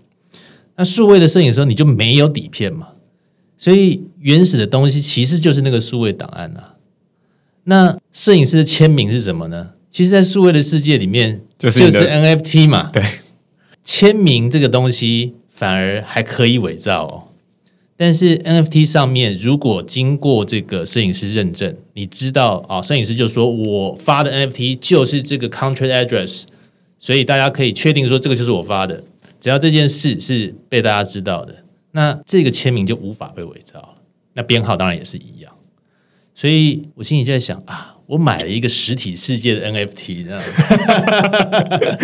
[0.76, 2.90] 那数位的摄影的时候，你就没有底片嘛，
[3.58, 6.76] 所以原始的东西其实就是那个数位档案啊。
[7.66, 9.72] 那摄影师的签名是什么呢？
[9.92, 11.42] 其实，在数位的世界里面。
[11.62, 12.90] 就是就是 NFT 嘛。
[12.92, 13.04] 对，
[13.84, 17.28] 签名这个东西反而还可以伪造哦。
[17.96, 26.46] 但是 NFT 上面如果经过这个摄影师认证，你知道啊，摄影师就说我发的 NFT 就是这个 contract address，
[26.98, 29.04] 所以大家可以确定说这个就是我发的。
[29.40, 33.90] 只要这件事是被大家知道的，那这个签名就无法被伪造了。
[34.34, 35.54] 那编号当然也是一样。
[36.34, 40.42] 所以我心里就在想啊，我买了一个实体世界的 NFT，这样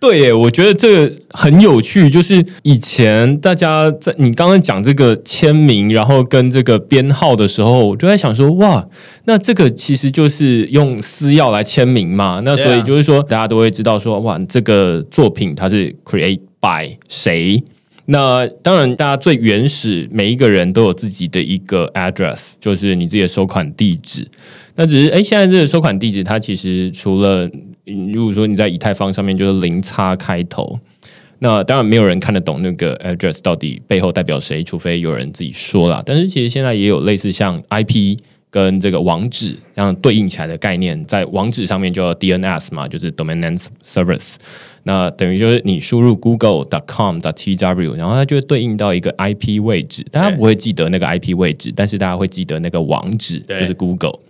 [0.00, 2.08] 对耶，我觉得这个很有趣。
[2.08, 8.88] 就是以前大家在你刚刚讲这个签名，然后跟这个编号的时候，我就在想说，哇，
[9.24, 12.40] 那这个其实就是用私钥来签名嘛。
[12.42, 17.62] 那所以就是说，大家都会知道说，哇，这个作品它是 create by 谁。
[18.06, 24.26] 那当然，大家最原始，每一个人都有自己的一个 address，就是你自己的收款地址。
[24.76, 27.50] 那只是，哎，现在这个收款地址，它其实除了
[28.12, 30.78] 如果说你在以太坊上面就是零叉开头，
[31.38, 36.02] 那当然没有人看得懂那个 address 到底背后代表谁，除非有人自己说了。
[36.04, 38.18] 但是其实现在也有类似像 IP
[38.50, 44.36] 跟这个网址这样对应起来的概念，在网址上面叫 DNS 嘛，就是 Domain Name Service。
[44.84, 54.20] 那等于就是你输入 google.com.tw，然后它就会对应到一个 IP 位置，大家不会记得那个 IP 位置，但是大家会记得那个网址，就是 Google。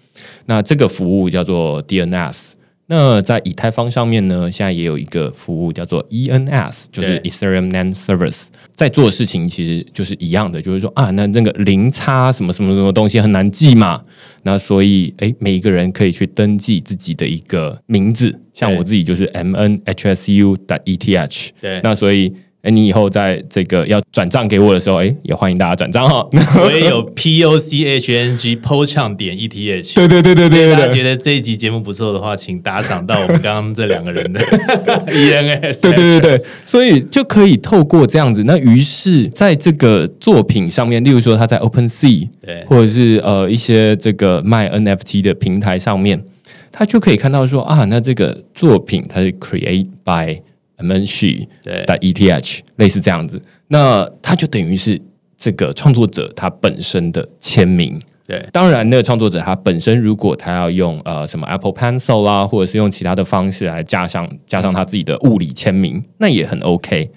[0.47, 2.53] 那这个服务叫做 DNS。
[2.89, 8.45] 那在以太坊上面呢，现在也有一个服务叫做 ENS，就是 Ethereum Name Service，
[8.77, 14.05] 在做的事情其实就是一样的，就是说啊，那那个零差什么什么什么东西很难记嘛，
[14.45, 22.33] 那所以诶，每一个人可以去登记自己的一个名字，像我自己就是 MNHSU 的 ETH，对，那所以。
[22.67, 26.27] 哎，你以后在这个要转账给我的时候，哎，也欢迎大家转账哈。
[26.61, 29.95] 我也有 P O C H N G Po 唱点 E T H。
[29.95, 34.41] 对对对对对，大家觉得这一集节目不错的话，请打赏到我们刚刚这两个人的
[35.15, 35.83] E N S。
[35.83, 46.21] 对对对对，所以就可以透过这样子，那于是在这个作品上面，例如说他在 Open Sea，对，或者是呃一些这个卖 N F T 的平台上面，
[46.73, 50.43] 他就可以看到说啊，那这个作品它是 Create by。
[50.77, 55.01] M N She 的 E T H 类似这样子，那它就等于是
[55.37, 57.99] 这个创作者他本身的签名。
[58.27, 67.11] 对，当然那个创作者他本身如果他要用呃什么 Apple Pencil 啦，或者是用其他的方式来加上加上他自己的物理签名，那也很 OK。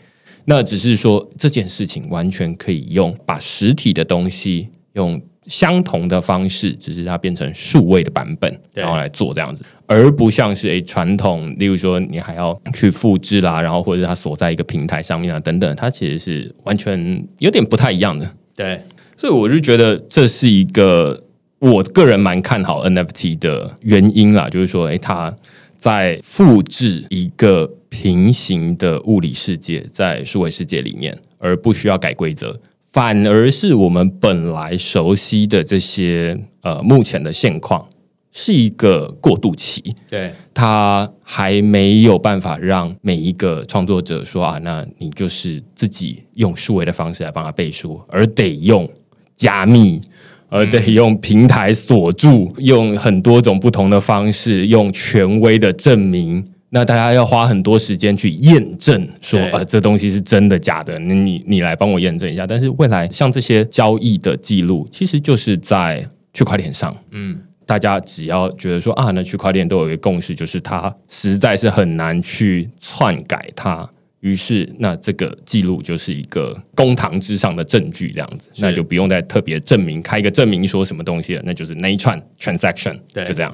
[0.46, 5.22] 那只是说这件事情完全可以用把实体的东西用。
[5.50, 18.32] 相同的方式，只是它变成数位的版本，然后来做这样子，而不像是诶传统，例如说你还要去复制啦，然后或者它锁在一个平台上面啊等等，它其实是完全有点不太一样的。
[18.56, 18.80] 对，
[19.18, 21.24] 所以我就觉得这是一个
[21.58, 25.36] 我个人蛮看好 NFT 的原因啦，就是说，诶，它
[25.80, 32.60] 在复制一个平行的物理世界在数位世界里面，而不需要改规则。
[32.92, 37.86] 反而是我们本来熟悉的这些呃，目前的现况
[38.32, 48.90] 是一个过渡期，对，它还没有办法让每一个创作者说啊，那你就是自己用数位的方式来帮他背书，而得用
[49.36, 50.02] 加密，
[50.48, 56.44] 而得用平台锁住，用很多种不同的方式，用权威的证明。
[56.72, 62.46] 那大家要花很多时间去验证，说呃这东西是真的假的，你你你来帮我验证一下。
[62.46, 83.52] 但是未来像这些交易的记录，其实就是在区块链上，嗯，大家只要觉得说啊，那区块链都有一个共识，就是它实在是很难去篡改它，于是那这个记录就是一个公堂之上的证据，这样子，那就不用再特别证明开一个证明说什么东西了，那就是那一串 transaction，对，就这样。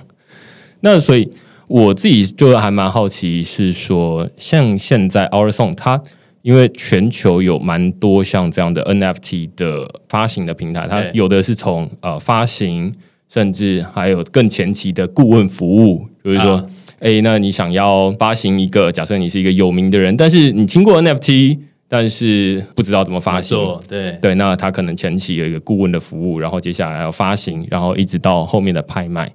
[0.81, 1.31] 那所以。
[1.67, 6.01] 我自己就还蛮好奇，是说像现在 Our Song，它
[6.41, 12.93] 因为全球有蛮多像这样的 NFT 的发行的平台，它有的是从呃发行，
[13.27, 16.63] 甚至还有更前期的顾问服务，比如说，
[16.99, 24.11] 哎，那你想要发行一个，假设你是一个有名的人，但是你听过 NFT，但是不知道怎么发行，对。
[24.21, 29.31] 对，那他可能前期有一个顾问的服务，然后接下来要发行，然后一直到后面的拍卖。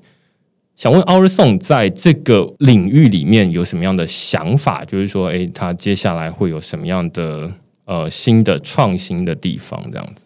[0.80, 4.82] 想问 Our Song 在这个领域里面有什么样的想法？
[4.82, 7.52] 就是说，哎，他接下来会有什么样的
[7.84, 9.78] 呃新的创新的地方？
[9.92, 10.24] 这样子，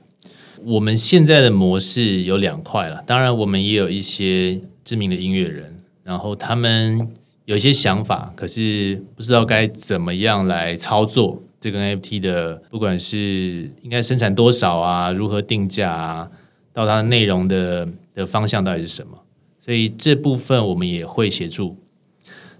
[0.63, 3.03] 我们现在的模式有两块了。
[3.05, 7.09] 当然，我们也有一些知名的音乐人，然后他们
[7.47, 16.31] 有一些想法，可是不知道该怎么样来操作这个 NFT 的，不管是应该生产多少啊，如何定价啊，
[16.73, 19.19] 到它的内容的的方向到底是什么？
[19.65, 21.79] 所以这部分我们也会协助。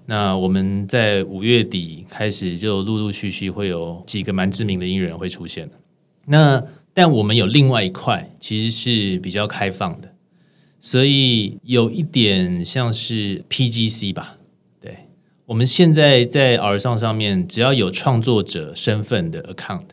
[0.07, 5.69] 那我们在五月底开始，就陆陆续续会有几个蛮知名的音乐人会出现
[6.25, 6.63] 那
[6.95, 10.15] 但我们有另外一块，其实是比较开放的，
[10.81, 14.39] 所以有一点像是 PGC 吧。
[14.81, 15.09] 对，
[15.45, 19.89] 我们现在在 R 上上面，只要有创作者身份的 account，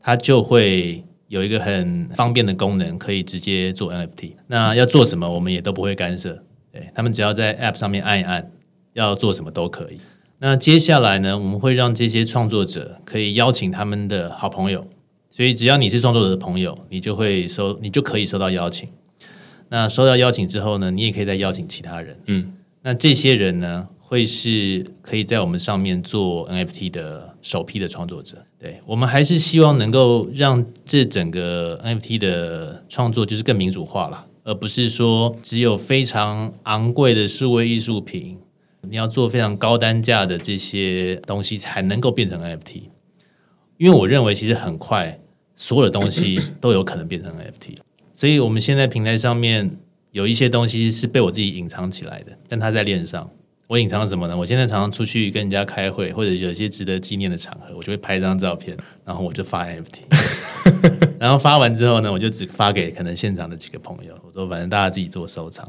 [0.00, 4.34] 它就会有一个很方便的功能，可以直接做 NFT。
[4.46, 6.44] 那要做什么，我们也都不会干涉。
[6.70, 8.50] 对他们只要在 App 上面按一按。
[8.94, 9.98] 要做什么都可以。
[10.38, 11.38] 那接下来呢？
[11.38, 14.86] 我们会让这些创作者可以邀请他们的好朋友，
[15.30, 18.90] 所以只要你是创作者的朋友，你就会收，你就可以收到邀请。
[19.70, 22.14] 那收到邀请之后呢，你也可以再邀请其他人。
[22.26, 22.52] 嗯，
[22.82, 28.42] 那这些人呢，会是可以在我们上面做 NFT 的首批的创作者。
[28.58, 38.38] 对我们还是希望能够让这整个 NFT 的创作就是更民主化了，而不是说只有非常昂贵的数位艺术品。
[38.84, 42.82] 你要做非常高单价的这些东西才能够变成 NFT，
[43.76, 45.20] 因为我认为其实很快
[45.54, 47.76] 所有的东西都有可能变成 NFT，
[48.12, 49.78] 所以我们现在平台上面
[50.10, 53.30] 有一些东西是被我自己隐藏起来的，但它在链上。
[53.72, 54.36] 我隐藏了什么呢？
[54.36, 65.66] 我现在常常出去跟人家开会，或者有一些值得纪念的场合，我就会拍一张照片，然后我就发 NFT， 然后发完之后呢，我就只发给可能现场的几个朋友，我说反正大家自己做收藏。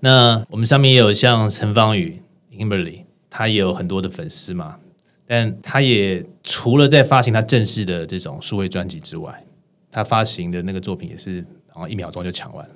[0.00, 2.20] 那我们上面也有像陈芳宇
[2.52, 4.78] Kimberly，他也有很多的粉丝嘛，
[5.24, 9.44] 但他也除了在发行他正式的这种数位专辑之外，
[9.92, 12.74] 他发行的那个作品也是，然后一秒钟就抢完了。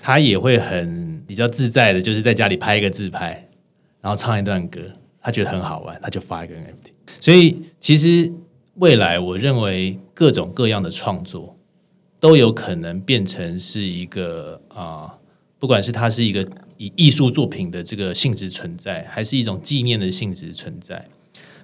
[0.00, 3.48] 他也会很比较自在的，就是在家里拍一个自拍，
[4.00, 4.84] 然后唱一段歌，
[5.20, 6.92] 他觉得很好玩，他就发一个 NFT。
[7.20, 8.32] 所以其实
[8.76, 11.56] 未来我认为各种各样的创作
[12.20, 15.18] 都有可能变成是一个啊。
[15.56, 16.46] 不管是它是一个
[16.76, 21.08] 以艺术作品的这个性质存在，还是一种纪念的性质存在，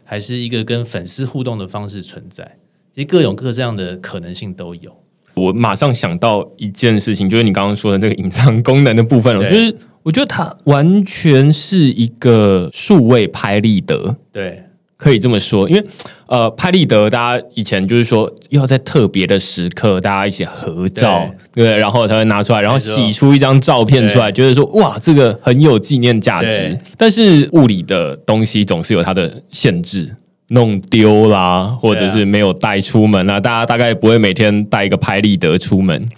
[0.04, 2.56] 还是一个跟粉丝互动的方式存在，
[2.94, 4.96] 其实各种各样的可能性都有。
[5.40, 14.64] 我马上想到一件事情，就是你刚刚说的这个隐藏功能的部分，了，就是我觉得它完全是一个数位拍立得，对。
[15.02, 15.82] 可以这么说，因为
[16.26, 26.78] 呃，拍立得大家以前就是说要在特别的时刻大家一起合照，对，然后才会拿出来，然后洗出一张照片出来，觉得说哇，这个很有纪念价值。
[26.98, 30.14] 但是物理的东西总是有它的限制，
[30.50, 36.08] 弄丢啦，或者是没有带出门啊，大家大概不会每天带一个拍立得出门。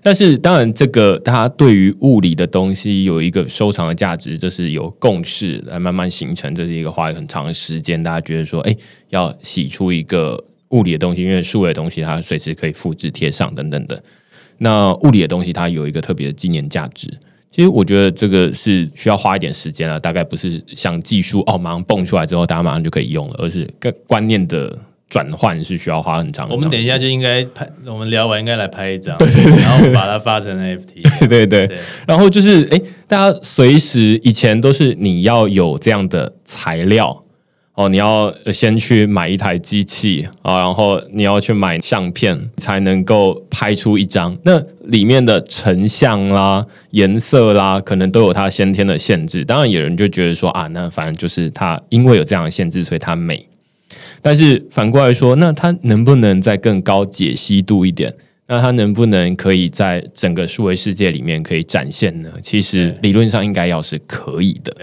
[0.00, 8.00] 但是，当然，这个它对于物理的东西有一个收藏的价值，这是有共识来慢慢形成，这是一个花很长的时间。
[8.00, 8.74] 大家觉得说，哎，
[9.10, 14.02] 要洗出一个物理的东西，因为数位的东西它随时可以复制贴上等等的。
[14.58, 17.12] 那物理的东西它有一个特别的纪念价值。
[17.58, 24.78] 其实我觉得这个是需要花一点时间啊，大概不是像技术哦，马上蹦出来之后大家马上就可以用了，而是个观念的。
[25.10, 26.46] 转换是需要花很长。
[26.50, 31.78] 我们等一下就应该拍，我们聊完应该来拍一张，对对对，然后把它发成 NFT， 对对对。
[32.06, 37.24] 然后就是，哎，大家随时以前都是你要有这样的材料
[37.78, 44.36] 哦，你要先去买一台机器啊，然后你要去买相片才能够拍出一张。
[44.42, 49.44] 那里面的成像啦、颜色啦，可能都有它先天的限制。
[49.44, 53.46] 当然有人就觉得说啊，那反正就是它因为有这样的限制，所以它美。
[54.20, 58.12] 但是反过来说，那它能不能再更高解析度一点？
[58.48, 62.30] 那它能不能可以在整个数位世界里面可以展现呢？
[62.42, 64.74] 其实理论上应该要是可以的。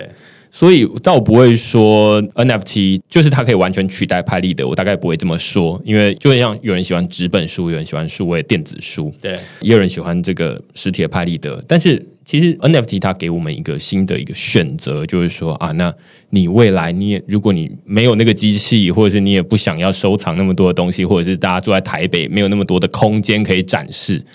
[0.56, 11.62] 所以倒不会说 NFT 就是它可以完全取代拍立得，我大概不会这么说，因为就像有人喜欢纸本书，有人喜欢数位电子书，对，也有人喜欢这个实体的拍立得。
[11.68, 15.94] 但是其实 NFT 它给我们一个新的一个选择，就是说啊，那
[16.30, 24.26] 你未来你也如果你没有那个机器，或者是你也不想要收藏那么多的东西，或者是大家住在台北没有那么多的空间可以展示，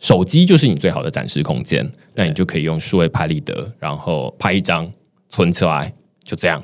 [0.00, 4.90] 手机就是你最好的展示空间，那你就可以用数位拍立得，然后拍一张。
[5.34, 6.62] 存起来就这样，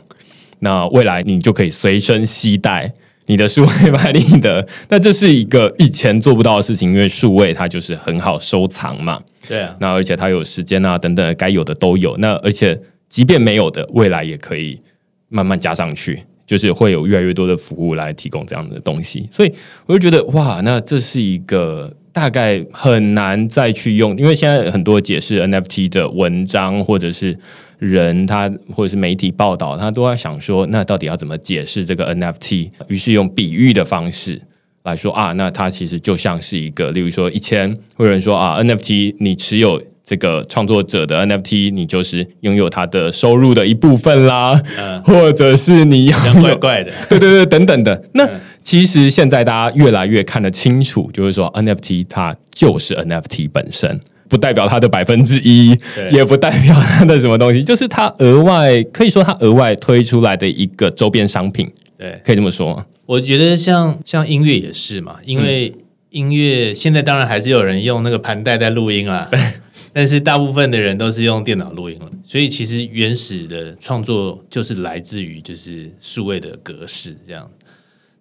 [0.61, 2.93] 那未来你就可以随身携带
[3.27, 4.65] 你的数位拍立得。
[4.89, 9.21] 那这是一个以前做不到的事情，因为数位它就是很好收藏嘛。
[9.49, 12.17] 对啊，那而且它有时间啊等等，该有的都有。
[12.19, 14.81] 那而且即便没有的，未来也可以
[15.29, 19.29] 慢慢加上去，就是会有越来越多的服务来提供这样的东西。
[19.33, 19.53] 所以
[19.87, 27.37] 我就觉得哇，那这是一个大概很难再去用，因为现在很多解释 NFT 的文章或者是。
[27.81, 32.71] 人他或者是媒体报道，他都在想说，那到底要怎么解释这个 NFT？
[32.87, 34.41] 于是用比喻的方式
[34.85, 39.83] 来说啊，那它其实就像是一个，例如说一千会有人说啊，NFT 你持有。
[40.03, 46.91] 这个创作者的 NFT，你就是拥有他的收入的一部分啦，嗯或者是你要怪怪的。
[47.09, 48.03] 对对对，等等的。
[48.15, 48.29] 那
[48.61, 54.01] 其实现在大家越来越看得清楚，就是说 NFT 它就是 NFT 本身，
[54.31, 55.77] 不代表它的百分之一，
[56.13, 61.69] 也不代表它的什么东西，就是它额外可以说它额外推出来的一个周边商品，
[61.99, 62.87] 对，可以这么说吗？
[63.07, 65.75] 我觉得像像音乐也是嘛，因为
[66.11, 69.29] 音乐现在当然还是有人用那个盘带在录音啦，
[69.93, 77.51] 但是大部分的人都是用电脑录音了，所以其实原始的创作就是来自于就是数位的格式这样。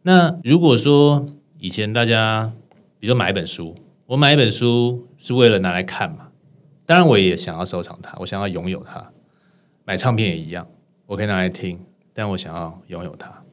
[0.01, 1.23] 那如果说
[1.59, 2.51] 以前大家
[2.99, 3.75] 比如说买一本书，
[4.07, 6.29] 我买一本书是为了拿来看嘛，
[6.87, 9.11] 当然我也想要收藏它，我想要拥有它。
[9.85, 10.67] 买唱片也一样，
[11.05, 11.79] 我可以拿来听，
[12.13, 13.43] 但我想要拥有它。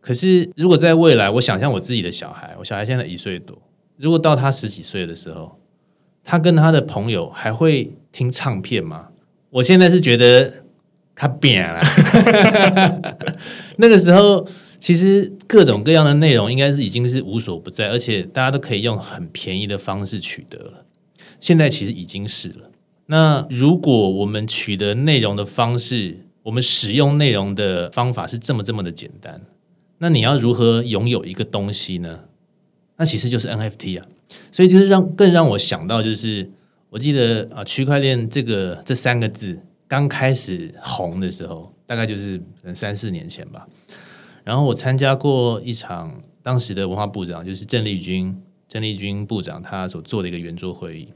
[0.00, 3.56] 可是，如果在未来，我想象我自己的小孩，我小孩现在一岁多，
[3.96, 5.58] 如果到他十几岁的时候，
[6.22, 9.08] 他跟他的朋友还会听唱片吗？
[9.50, 10.52] 我现在是觉得
[11.14, 11.80] 他变了。
[13.78, 14.46] 那个时候，
[14.86, 20.84] 其实各种各样的内容应该是已经是无所不在，而且大家都可以用很便宜的方式取得了。
[21.40, 22.70] 现在其实已经是了。
[23.06, 29.42] 那如果我们取得内容的方式，我们使用内容的方法是这么这么的简单，
[29.98, 32.20] 那你要如何拥有一个东西呢？
[32.96, 34.06] 那其实就是 NFT 啊。
[34.52, 36.48] 所以就是让更让我想到，就是
[36.90, 39.58] 我记得啊，区块链这个这三个字
[39.88, 43.66] 刚开始红的时候，大概就是可能三四年前吧。
[44.46, 48.32] 然后我参加过一场当时的文化部长就是郑丽君，
[48.68, 51.08] 郑丽君部长他所做的一个圆桌会议，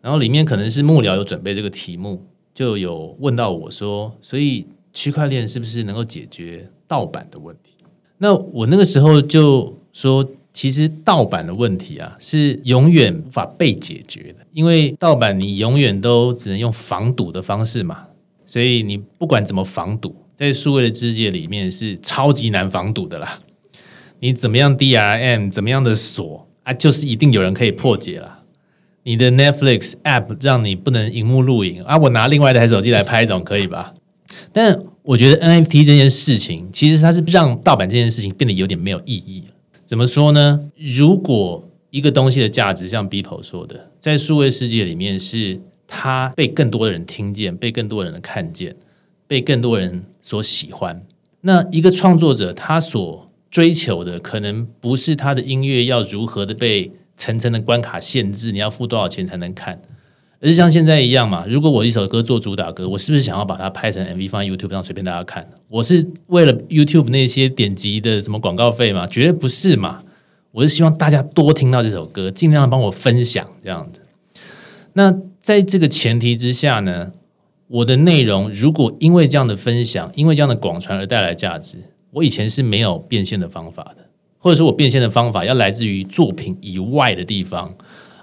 [0.00, 2.24] 然后里面可能是幕僚有准备这个题目，
[2.54, 7.72] 就有问到我说，所以区块链是不是能够解决盗版的问题？
[8.18, 18.06] 那我那个时候就说，其实盗版的问题啊，是永远无法被解决的，因为盗版你永远都只能用防堵的方式嘛，
[18.46, 23.40] 所以你不管怎么防堵，在数位的世界里面是超级难防堵的啦。
[24.20, 28.42] 你怎么样 DRM，怎么样的锁啊，就是一定有人可以破解啦。
[29.02, 33.94] 你的 Netflix app 让你不能荧幕录影啊，我拿另外一台手机来拍总可以吧？
[34.52, 39.44] 但我觉得 NFT 这件事情，其实它是让盗版这件事情变得有点没有意义。
[39.84, 40.70] 怎么说呢？
[40.76, 48.74] 如果一个东西的价值，像 Beeple 说的，在数位世界里面是它被更多的人听见，被更多的人看见，
[49.34, 51.04] 被更多人所喜欢，
[51.40, 59.82] 那一个创作者他所追求的，可能不是他的音乐要如何的被层层的关卡限制，你要付多少钱才能看，
[60.40, 61.44] 而是像现在一样嘛。
[61.48, 65.44] 如果我一首歌做主打歌，我是不是想要把它拍成 MV 放在 YouTube 上随便大家看？
[65.68, 69.04] 我是为了 YouTube 那些点击的什么广告费嘛？
[69.08, 70.00] 绝对不是嘛！
[70.52, 74.00] 我是希望大家多听到这首歌，尽量帮我分享这样子。
[74.92, 75.12] 那
[75.42, 77.10] 在这个前提之下呢，
[77.66, 81.78] 我的内容如果因为这样的分享，因为这样的广传而带来价值，
[82.10, 84.04] 我以前是没有变现的方法的，
[84.38, 87.74] 或者说我变现的方法要来自于作品以外的地方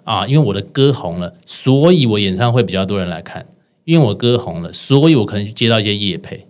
[0.04, 3.46] 啊，因为我的歌红了，所以我演唱会比较多人来看，
[3.84, 6.46] 因为我歌红了，所以我可能去接到一些业配。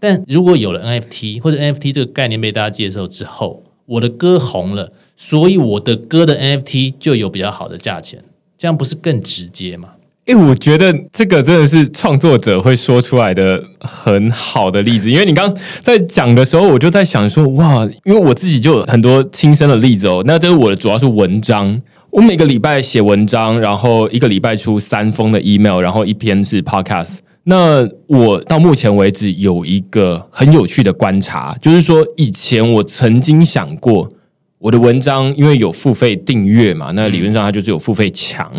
[0.00, 8.22] 但如果有了 NFT 或者 NFT 这个概念被大家接受之后，我的歌红了，所以我的歌的 NFT 就有比较好的价钱，
[8.58, 9.93] 这样不是更直接吗？
[10.26, 20.22] 诶，我觉得这个真的是创作者会说出来的很好的例子，因为你刚刚在讲的时候，我就在想说，哇，因为我自己就有很多亲身的例子哦。
[20.26, 27.18] 那这是我的主要是文章，我每个礼拜写文章，然后一个礼拜出三封的 email，然后一篇是 podcast。
[27.42, 34.08] 那我到目前为止有一个很有趣的观察，就是说以前我曾经想过，
[34.56, 38.50] 我的文章因为有付费订阅嘛，那理论上它就是有付费墙。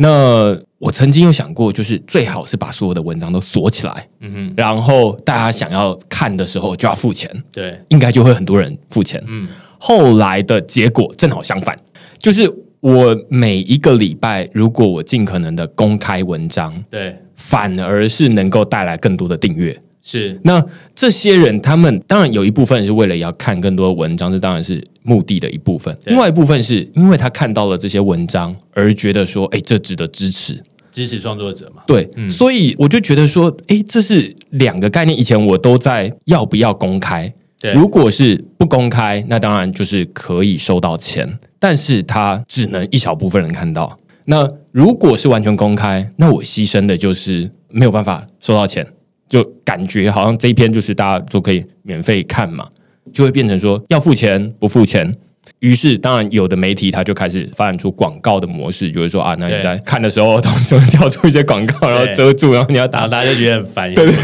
[0.00, 9.20] 那我曾经有想过，就是最好是把所有的文章都锁起来，嗯哼，然后大家想要看的时候就要付钱，对，应该就会很多人付钱。
[9.26, 11.76] 嗯，后来的结果正好相反，
[12.16, 19.76] 就是我每一个礼拜，如果我尽可能的公开文章，对，反而是能够带来更多的订阅。
[20.10, 30.62] 是，那这些人，他们当然有一部分是为了要看更多的文章，这当然是目的的一部分；另外一部分是因为他看到了这些文章，而觉得说，哎，这值得支持。
[30.90, 35.16] 支持创作者嘛，对，所以我就觉得说，诶，这是两个概念。
[35.16, 37.30] 以前我都在要不要公开，
[37.60, 43.96] 对，如果是不公开，那当然就是可以收到钱，但是他只能一小部分人看到。
[44.24, 48.84] 那如果是完全公开，那我牺牲的就是没有办法收到钱，
[49.28, 52.66] 就感觉好像这一篇就是大家都可以免费看嘛，
[53.12, 55.14] 就会变成说要付钱不付钱。
[55.60, 64.06] 于是，当然有的媒体他就开始发展出广告的模式，就是说啊，那你在看的时候，同时会跳出一些广告，然后遮住，然后你要打，大家就觉得很烦， 对。
[64.06, 64.14] 对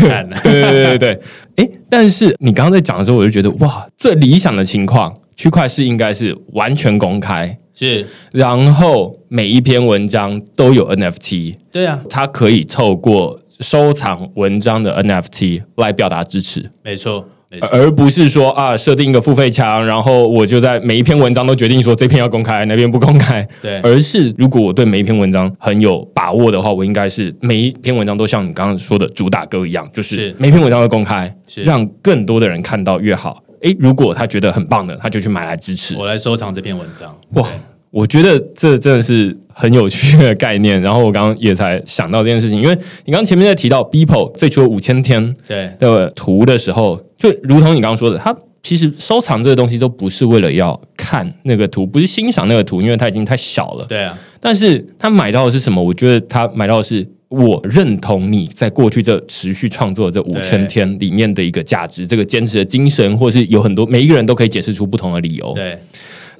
[0.43, 1.21] 对对对对。
[1.57, 17.29] 哎，但是你刚刚在讲的时候，我就觉得哇，最理想的情况，区块是应该是完全公开，是，然后每一篇文章都有 NFT，对啊，它可以透过收藏文章的 NFT 来表达支持，没错。
[17.71, 23.47] 而不是说啊，设定一个付费墙，然后我就在每一篇文章都决定说这篇要公开，那篇不公开。
[23.63, 31.33] 对，而是如果我对每一篇文章很有把握的话，我应该是每一篇文章都像你刚刚说的主打歌一样，就是每篇文章都公开，
[31.65, 33.41] 让更多的人看到越好。
[33.63, 37.17] 诶，如果他觉得很棒的，他就去买来支持，我来收藏这篇文章。
[37.35, 37.49] 哇！
[37.95, 42.75] 我觉得这真的是很有趣的概念，然后我刚刚也才想到这件事情，因为
[43.05, 45.33] 你刚刚前面在提到 Beeple 最初五千天
[45.79, 53.87] 的图的时候，就如同你刚刚说的，他其实收藏这个东西都不是为了要看那个图，不是欣赏那个图，因为它已经太小了。
[53.89, 55.81] 对啊，但是他买到的是什么？
[55.81, 65.53] 我觉得他买到的是我认同你在过去这持续创作这五千天里面的一个价值，这个坚持的精神，或是有很多每一个人都可以解释出不同的理由。
[65.55, 65.79] 对。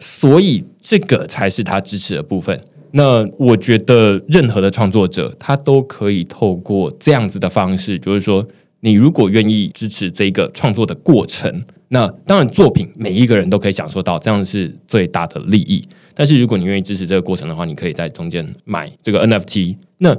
[0.07, 2.61] 所以这个才是他支持的部分。
[2.91, 8.47] 那我觉得任何的创作者，他都可以透过这样子的方式，就是说，
[8.81, 15.83] 你如果愿意支持这个创作的过程，那当然作品每一个人都可以享受到，这样是最大的利益。
[16.15, 19.77] 但是如果你愿意支持这个过程的话，你可以在中间买这个 NFT。
[19.99, 20.15] 那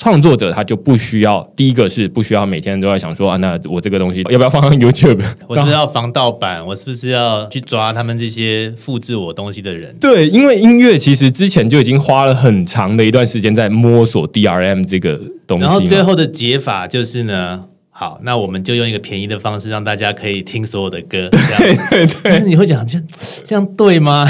[0.00, 5.22] 创作者他就不需要，第一个是不需要每天都在想说啊，那我这个东西要不要放上 YouTube？
[5.46, 9.94] 我是不是要防盗版，我是不是要去抓他们这些复制我东西的人？
[10.00, 21.28] 对，因为音乐其实之前就已经花了很长的一段时间在摸索 DRM 这个东西，然后最后的解法就是呢，好，那我们就用一个便宜的方式让大家可以听所有的歌。
[21.58, 22.98] 对对 对， 你会讲这
[23.44, 24.26] 这样对吗？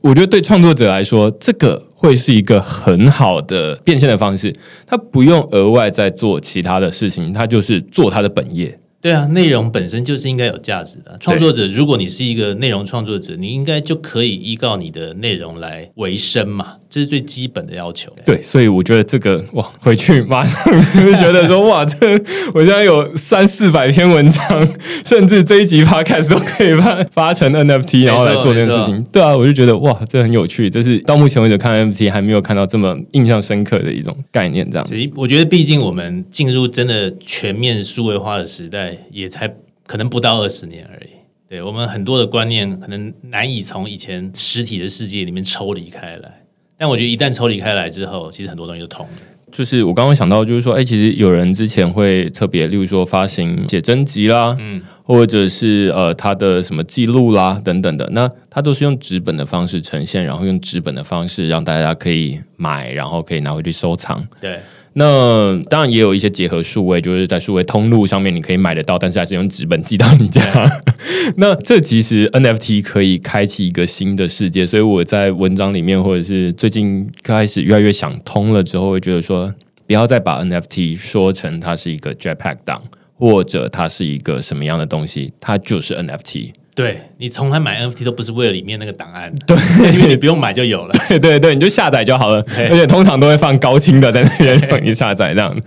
[0.00, 4.54] 我觉得对创作者来说，这个会是一个很好的变现的方式。
[4.86, 8.78] 他不用额外再做其他的事情，他就是做他的本业。
[9.00, 11.16] 对啊，内容本身就是应该有价值的。
[11.20, 18.10] 创作者，如果你是一个内容创作者，你应该就可以依靠你的内容来维生嘛，这是最基本的要求。
[18.24, 20.72] 对，所以我觉得这个哇， 回去马上
[21.04, 22.12] 就觉得说哇，这
[22.54, 24.68] 我现在有三四百篇文章，
[25.04, 29.02] 甚至这一集 podcast 都可以发发成 NFT，然后来做这件事情。
[29.12, 30.70] 对啊，我就觉得哇，这很有趣。
[30.70, 34.70] 这是到目前为止看 NFT 还没有看到这么印象深刻的一种概念。
[34.70, 38.96] 这样，所以我觉得，毕竟我们进入真的全面数位化的时代。
[39.10, 39.50] 也才
[39.86, 41.08] 可能不到二十年而已，
[41.48, 46.42] 对我们很多的观念可能难以从以前实体的世界里面抽离开来，
[46.78, 49.12] 但我觉得一旦抽离开来之后，其实很多东西就通了。
[49.52, 64.58] 就是我刚刚想到，就是说，哎，其实有人之前会特别，例如说发行写真集啦，嗯，或者是呃他的什么记录啦等等的，那他都是用纸本的方式呈现，然后用纸本的方式让大家可以买，然后可以拿回去收藏，对。
[64.98, 70.40] 那当然也有一些结合数位，就是在数位通路上面你可以买得到，但是还是用纸本寄到你家。
[71.36, 79.54] 那这其实 NFT 可以开启一个新的世界，所以我在文章里面或者是最近开始越来越想通了之后，会觉得说
[79.86, 82.82] 不要再把 NFT 说成它是一个 JPEG 档，
[83.16, 86.52] 或者它是一个什么样的东西，它就是 NFT。
[86.76, 89.56] 对你从来买 NFT 都不是为了里面那个档案，对，
[89.96, 95.58] 因为你不用买就有了， 对对对，你就下载就好了，而且通常都会放高清的在那边让你下载这样，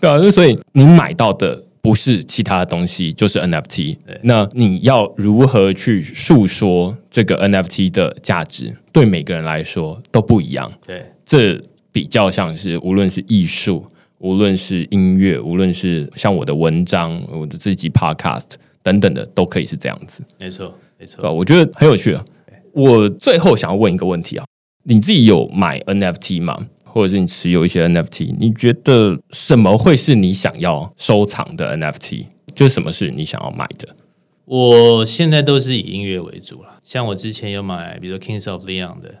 [0.00, 3.96] 对啊，所以你买到的不是其他的东西，就是 NFT。
[4.22, 8.74] 那你要如何去诉说这个 NFT 的价值？
[8.90, 10.72] 对每个人来说都不一样。
[10.84, 11.62] 对，这
[11.92, 13.86] 比较像是无论是艺术，
[14.18, 18.54] 无论是音乐，无论是像我的文章，我的这集 Podcast。
[18.86, 22.24] 等等的都可以是这样子，没错，没错，我觉得很有趣啊。
[22.72, 24.44] 我最后想要问一个问题啊，
[24.84, 26.68] 你自己有买 NFT 吗？
[26.84, 28.36] 或者是你持有一些 NFT？
[28.38, 32.26] 你觉得什么会是你想要收藏的 NFT？
[32.54, 33.96] 就是什么是你想要买的？
[34.44, 39.16] 我现在都是以音乐为主了，像我之前有买，比如说 Kings of Leon 的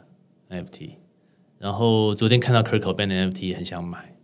[0.48, 0.90] NFT，
[1.58, 4.15] 然后昨天看到 Kurt Cobain 的 NFT，很想买。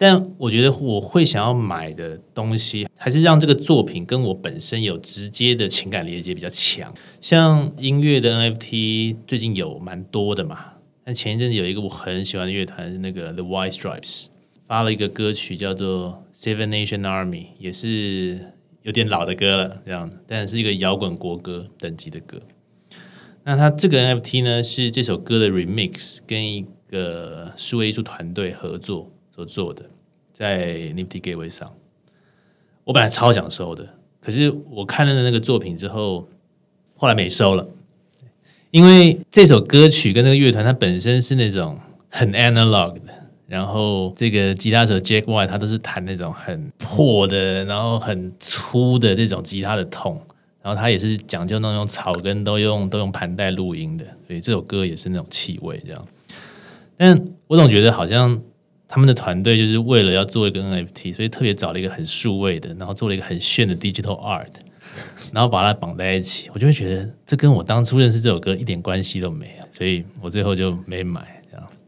[0.00, 6.94] 但我觉得我会想要买的东西，还是让这个作品跟我本身有直接的情感连接比较强。
[7.20, 10.74] 像音乐的 NFT 最近有蛮多的嘛。
[11.04, 14.26] 但前一阵子有一个我很喜欢的乐团是那个 The White Stripes，
[14.68, 18.38] 发了一个歌曲叫做 Seven Nation Army，也是
[18.82, 22.40] 有点老的歌了，这样，但是一个摇滚国歌等级的歌。
[23.42, 29.10] 那它这个 NFT 呢，是这首歌的 remix，跟一个数位艺术团队合作。
[29.38, 29.84] 所做的
[30.32, 31.72] 在 Nifty Gateway 上，
[32.82, 33.88] 我本来超想收的，
[34.20, 36.28] 可是我看了那个作品之后，
[36.96, 37.64] 后来没收了，
[38.72, 41.78] 因为这首歌曲跟那个乐团它本身是那种
[42.08, 43.14] 很 analog 的，
[43.46, 50.20] 然后这个吉他手 Jack White 他都是弹那种很破的，然后很粗的这种吉他的痛，
[50.62, 56.08] 然后他也是讲究那种草根都用都用盘带录音的，所以这首歌也是那种气味这样。
[56.96, 58.42] 但我总觉得好像
[58.88, 64.48] 他们的团队就是为了要做一个 NFT，所以特别找了一个很数位的，然后做了一个很炫的 digital art。
[65.32, 71.37] 然后把它绑在一起，我就会觉得这跟我当初认识这首歌一点关系都没有，所以我最后就没买。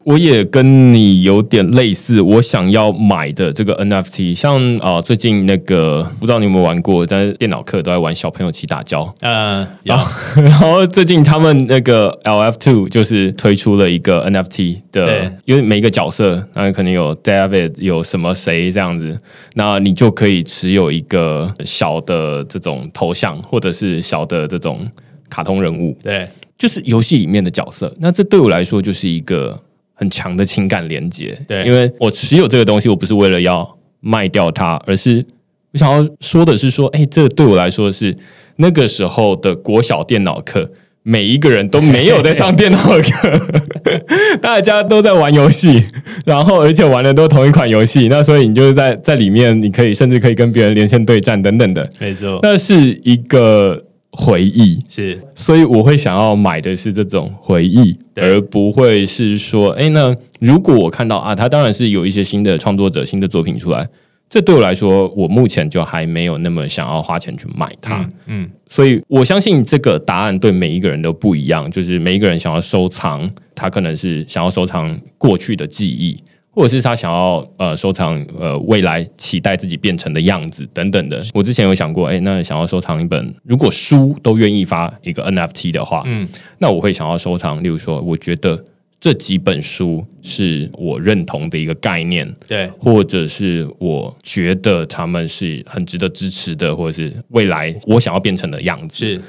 [0.03, 10.11] 我也跟你有点类似，我想要买的这个 NFT，像啊，最近那个不知道你有没有玩过，在电脑课都在玩小朋友起打胶，嗯，然后
[10.43, 19.21] 然后最近他们那个 LF Two 就是推出了一个 NFT 的，因为每一个角色，那可能有 David 有什么谁这样子，
[19.55, 24.89] 那你就可以持有一个小的这种头像，或者是小的这种
[25.29, 26.27] 卡通人物，对，
[26.57, 27.95] 就是游戏里面的角色。
[28.01, 29.61] 那这对我来说就是一个。
[30.01, 35.23] 很强的情感连接，对，因为我持有这个东西，我不是为了要卖掉它，而是
[35.73, 38.17] 我想要说的是说，哎，这个对我来说是
[38.57, 40.71] 那个时候的国小电脑课，
[41.03, 43.13] 每一个人都没有在上电脑课，
[44.41, 45.85] 大家都在玩游戏，
[46.25, 53.85] 然后而且玩的都同一款游戏，那所以你就是在在里面，你可以甚至可以跟别人连线对战等等的，没错，那是一个。
[54.13, 63.89] 回忆是，所以我会想要买的是这种回忆，而不会是说，哎，那如果我看到啊，他当然是有一些新的创作者、新的作品出来，
[64.29, 68.09] 这对我来说，我目前就还没有那么想要花钱去买它。
[68.27, 76.21] 嗯，所以我相信这个答案对每一个人都不一样，就是每一个人想要收藏，他可能是想要收藏过去的记忆。
[76.53, 86.29] 或者是他想要呃收藏呃未来期待自己变成的样子等等的，我之前有想过，哎，那想要收藏一本，如果书都愿意发一个 NFT 的话，嗯，
[86.59, 88.65] 那我会想要收藏，例如说，我觉得
[89.01, 99.23] 这几本书是我认同的一个概念，对，或者是我觉得他们是很值得支持的，或者是未来我想要变成的样子，是。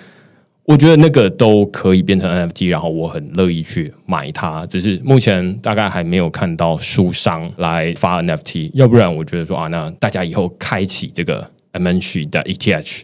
[0.66, 4.66] 我觉得那个都可以变成 NFT，然后我很乐意去买它。
[4.68, 13.01] 只是目前大概还没有看到书商来发 NFT，要不然我觉得说啊，那大家以后开启这个 m n c 的 ETH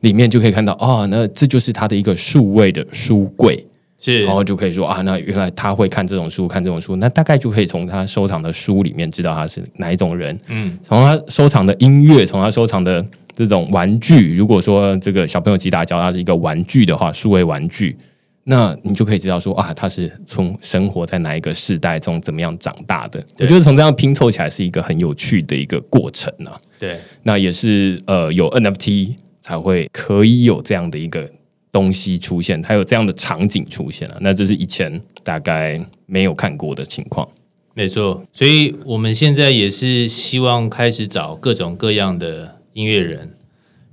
[0.00, 3.64] 里面就可以看到啊，那这就是他的一个数位的书柜，
[3.98, 13.06] 是，然后就可以说啊，那原来他会看这种书，看这种书，那大概就可以从他收藏的书里面知道他是哪一种人，嗯，从他收藏的音乐，从他收藏的。
[13.34, 17.96] 这种玩具，如果说这个小朋友吉打胶它是一个玩具的话，数位玩具，
[18.44, 23.24] 那你就可以知道说啊，他是从生活在哪一个时代，中怎么样长大的。
[23.40, 26.50] 我觉得从这样拼凑起来是一个很有趣的一个过程呢。
[26.78, 31.28] 对，那也是呃，有 NFT 才会可以有这样的一个
[31.72, 34.16] 东西出现，还有这样的场景出现了。
[34.20, 37.28] 那这是以前大概没有看过的情况。
[37.74, 42.53] 没错，所以我们现在也是希望开始找各种各样的。
[42.74, 43.34] 音乐人，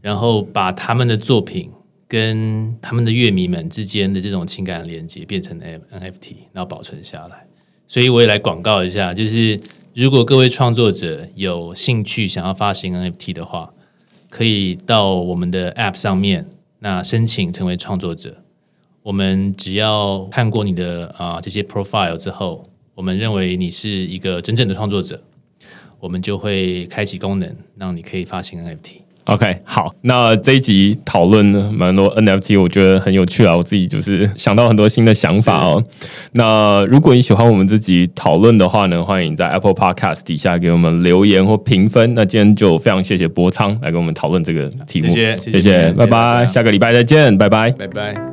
[0.01, 1.71] 然后把他们的作品
[2.07, 7.47] 跟他们的乐迷们之间的这种情感连接变成 NFT，然后保存下来。
[7.87, 9.59] 所以我也来广告一下，就是
[9.93, 13.73] 如果各位创作者有兴趣想要发行 NFT 的话，
[14.29, 16.47] 可以到我们的 App 上面，
[16.79, 18.43] 那申请成为创作者。
[19.03, 22.63] 我们只要看过你的啊这些 profile 之后，
[22.95, 25.21] 我们认为你是一个真正的创作者。
[26.01, 28.95] 我们就会开启功能，让你可以发行 NFT。
[29.25, 33.55] OK，好，那这一集讨论蛮多 NFT，我觉得很有趣啊。
[33.55, 35.81] 我自己就是想到很多新的想法哦。
[36.31, 42.15] 那如果你喜欢我们这集讨论的话呢，欢迎在 Apple Podcast 底下给我们留言或评分。
[42.15, 48.30] 那今天就非常谢谢博仓来跟我们讨论这个题目，谢谢谢谢，拜拜，下个礼拜再见，拜拜，拜拜。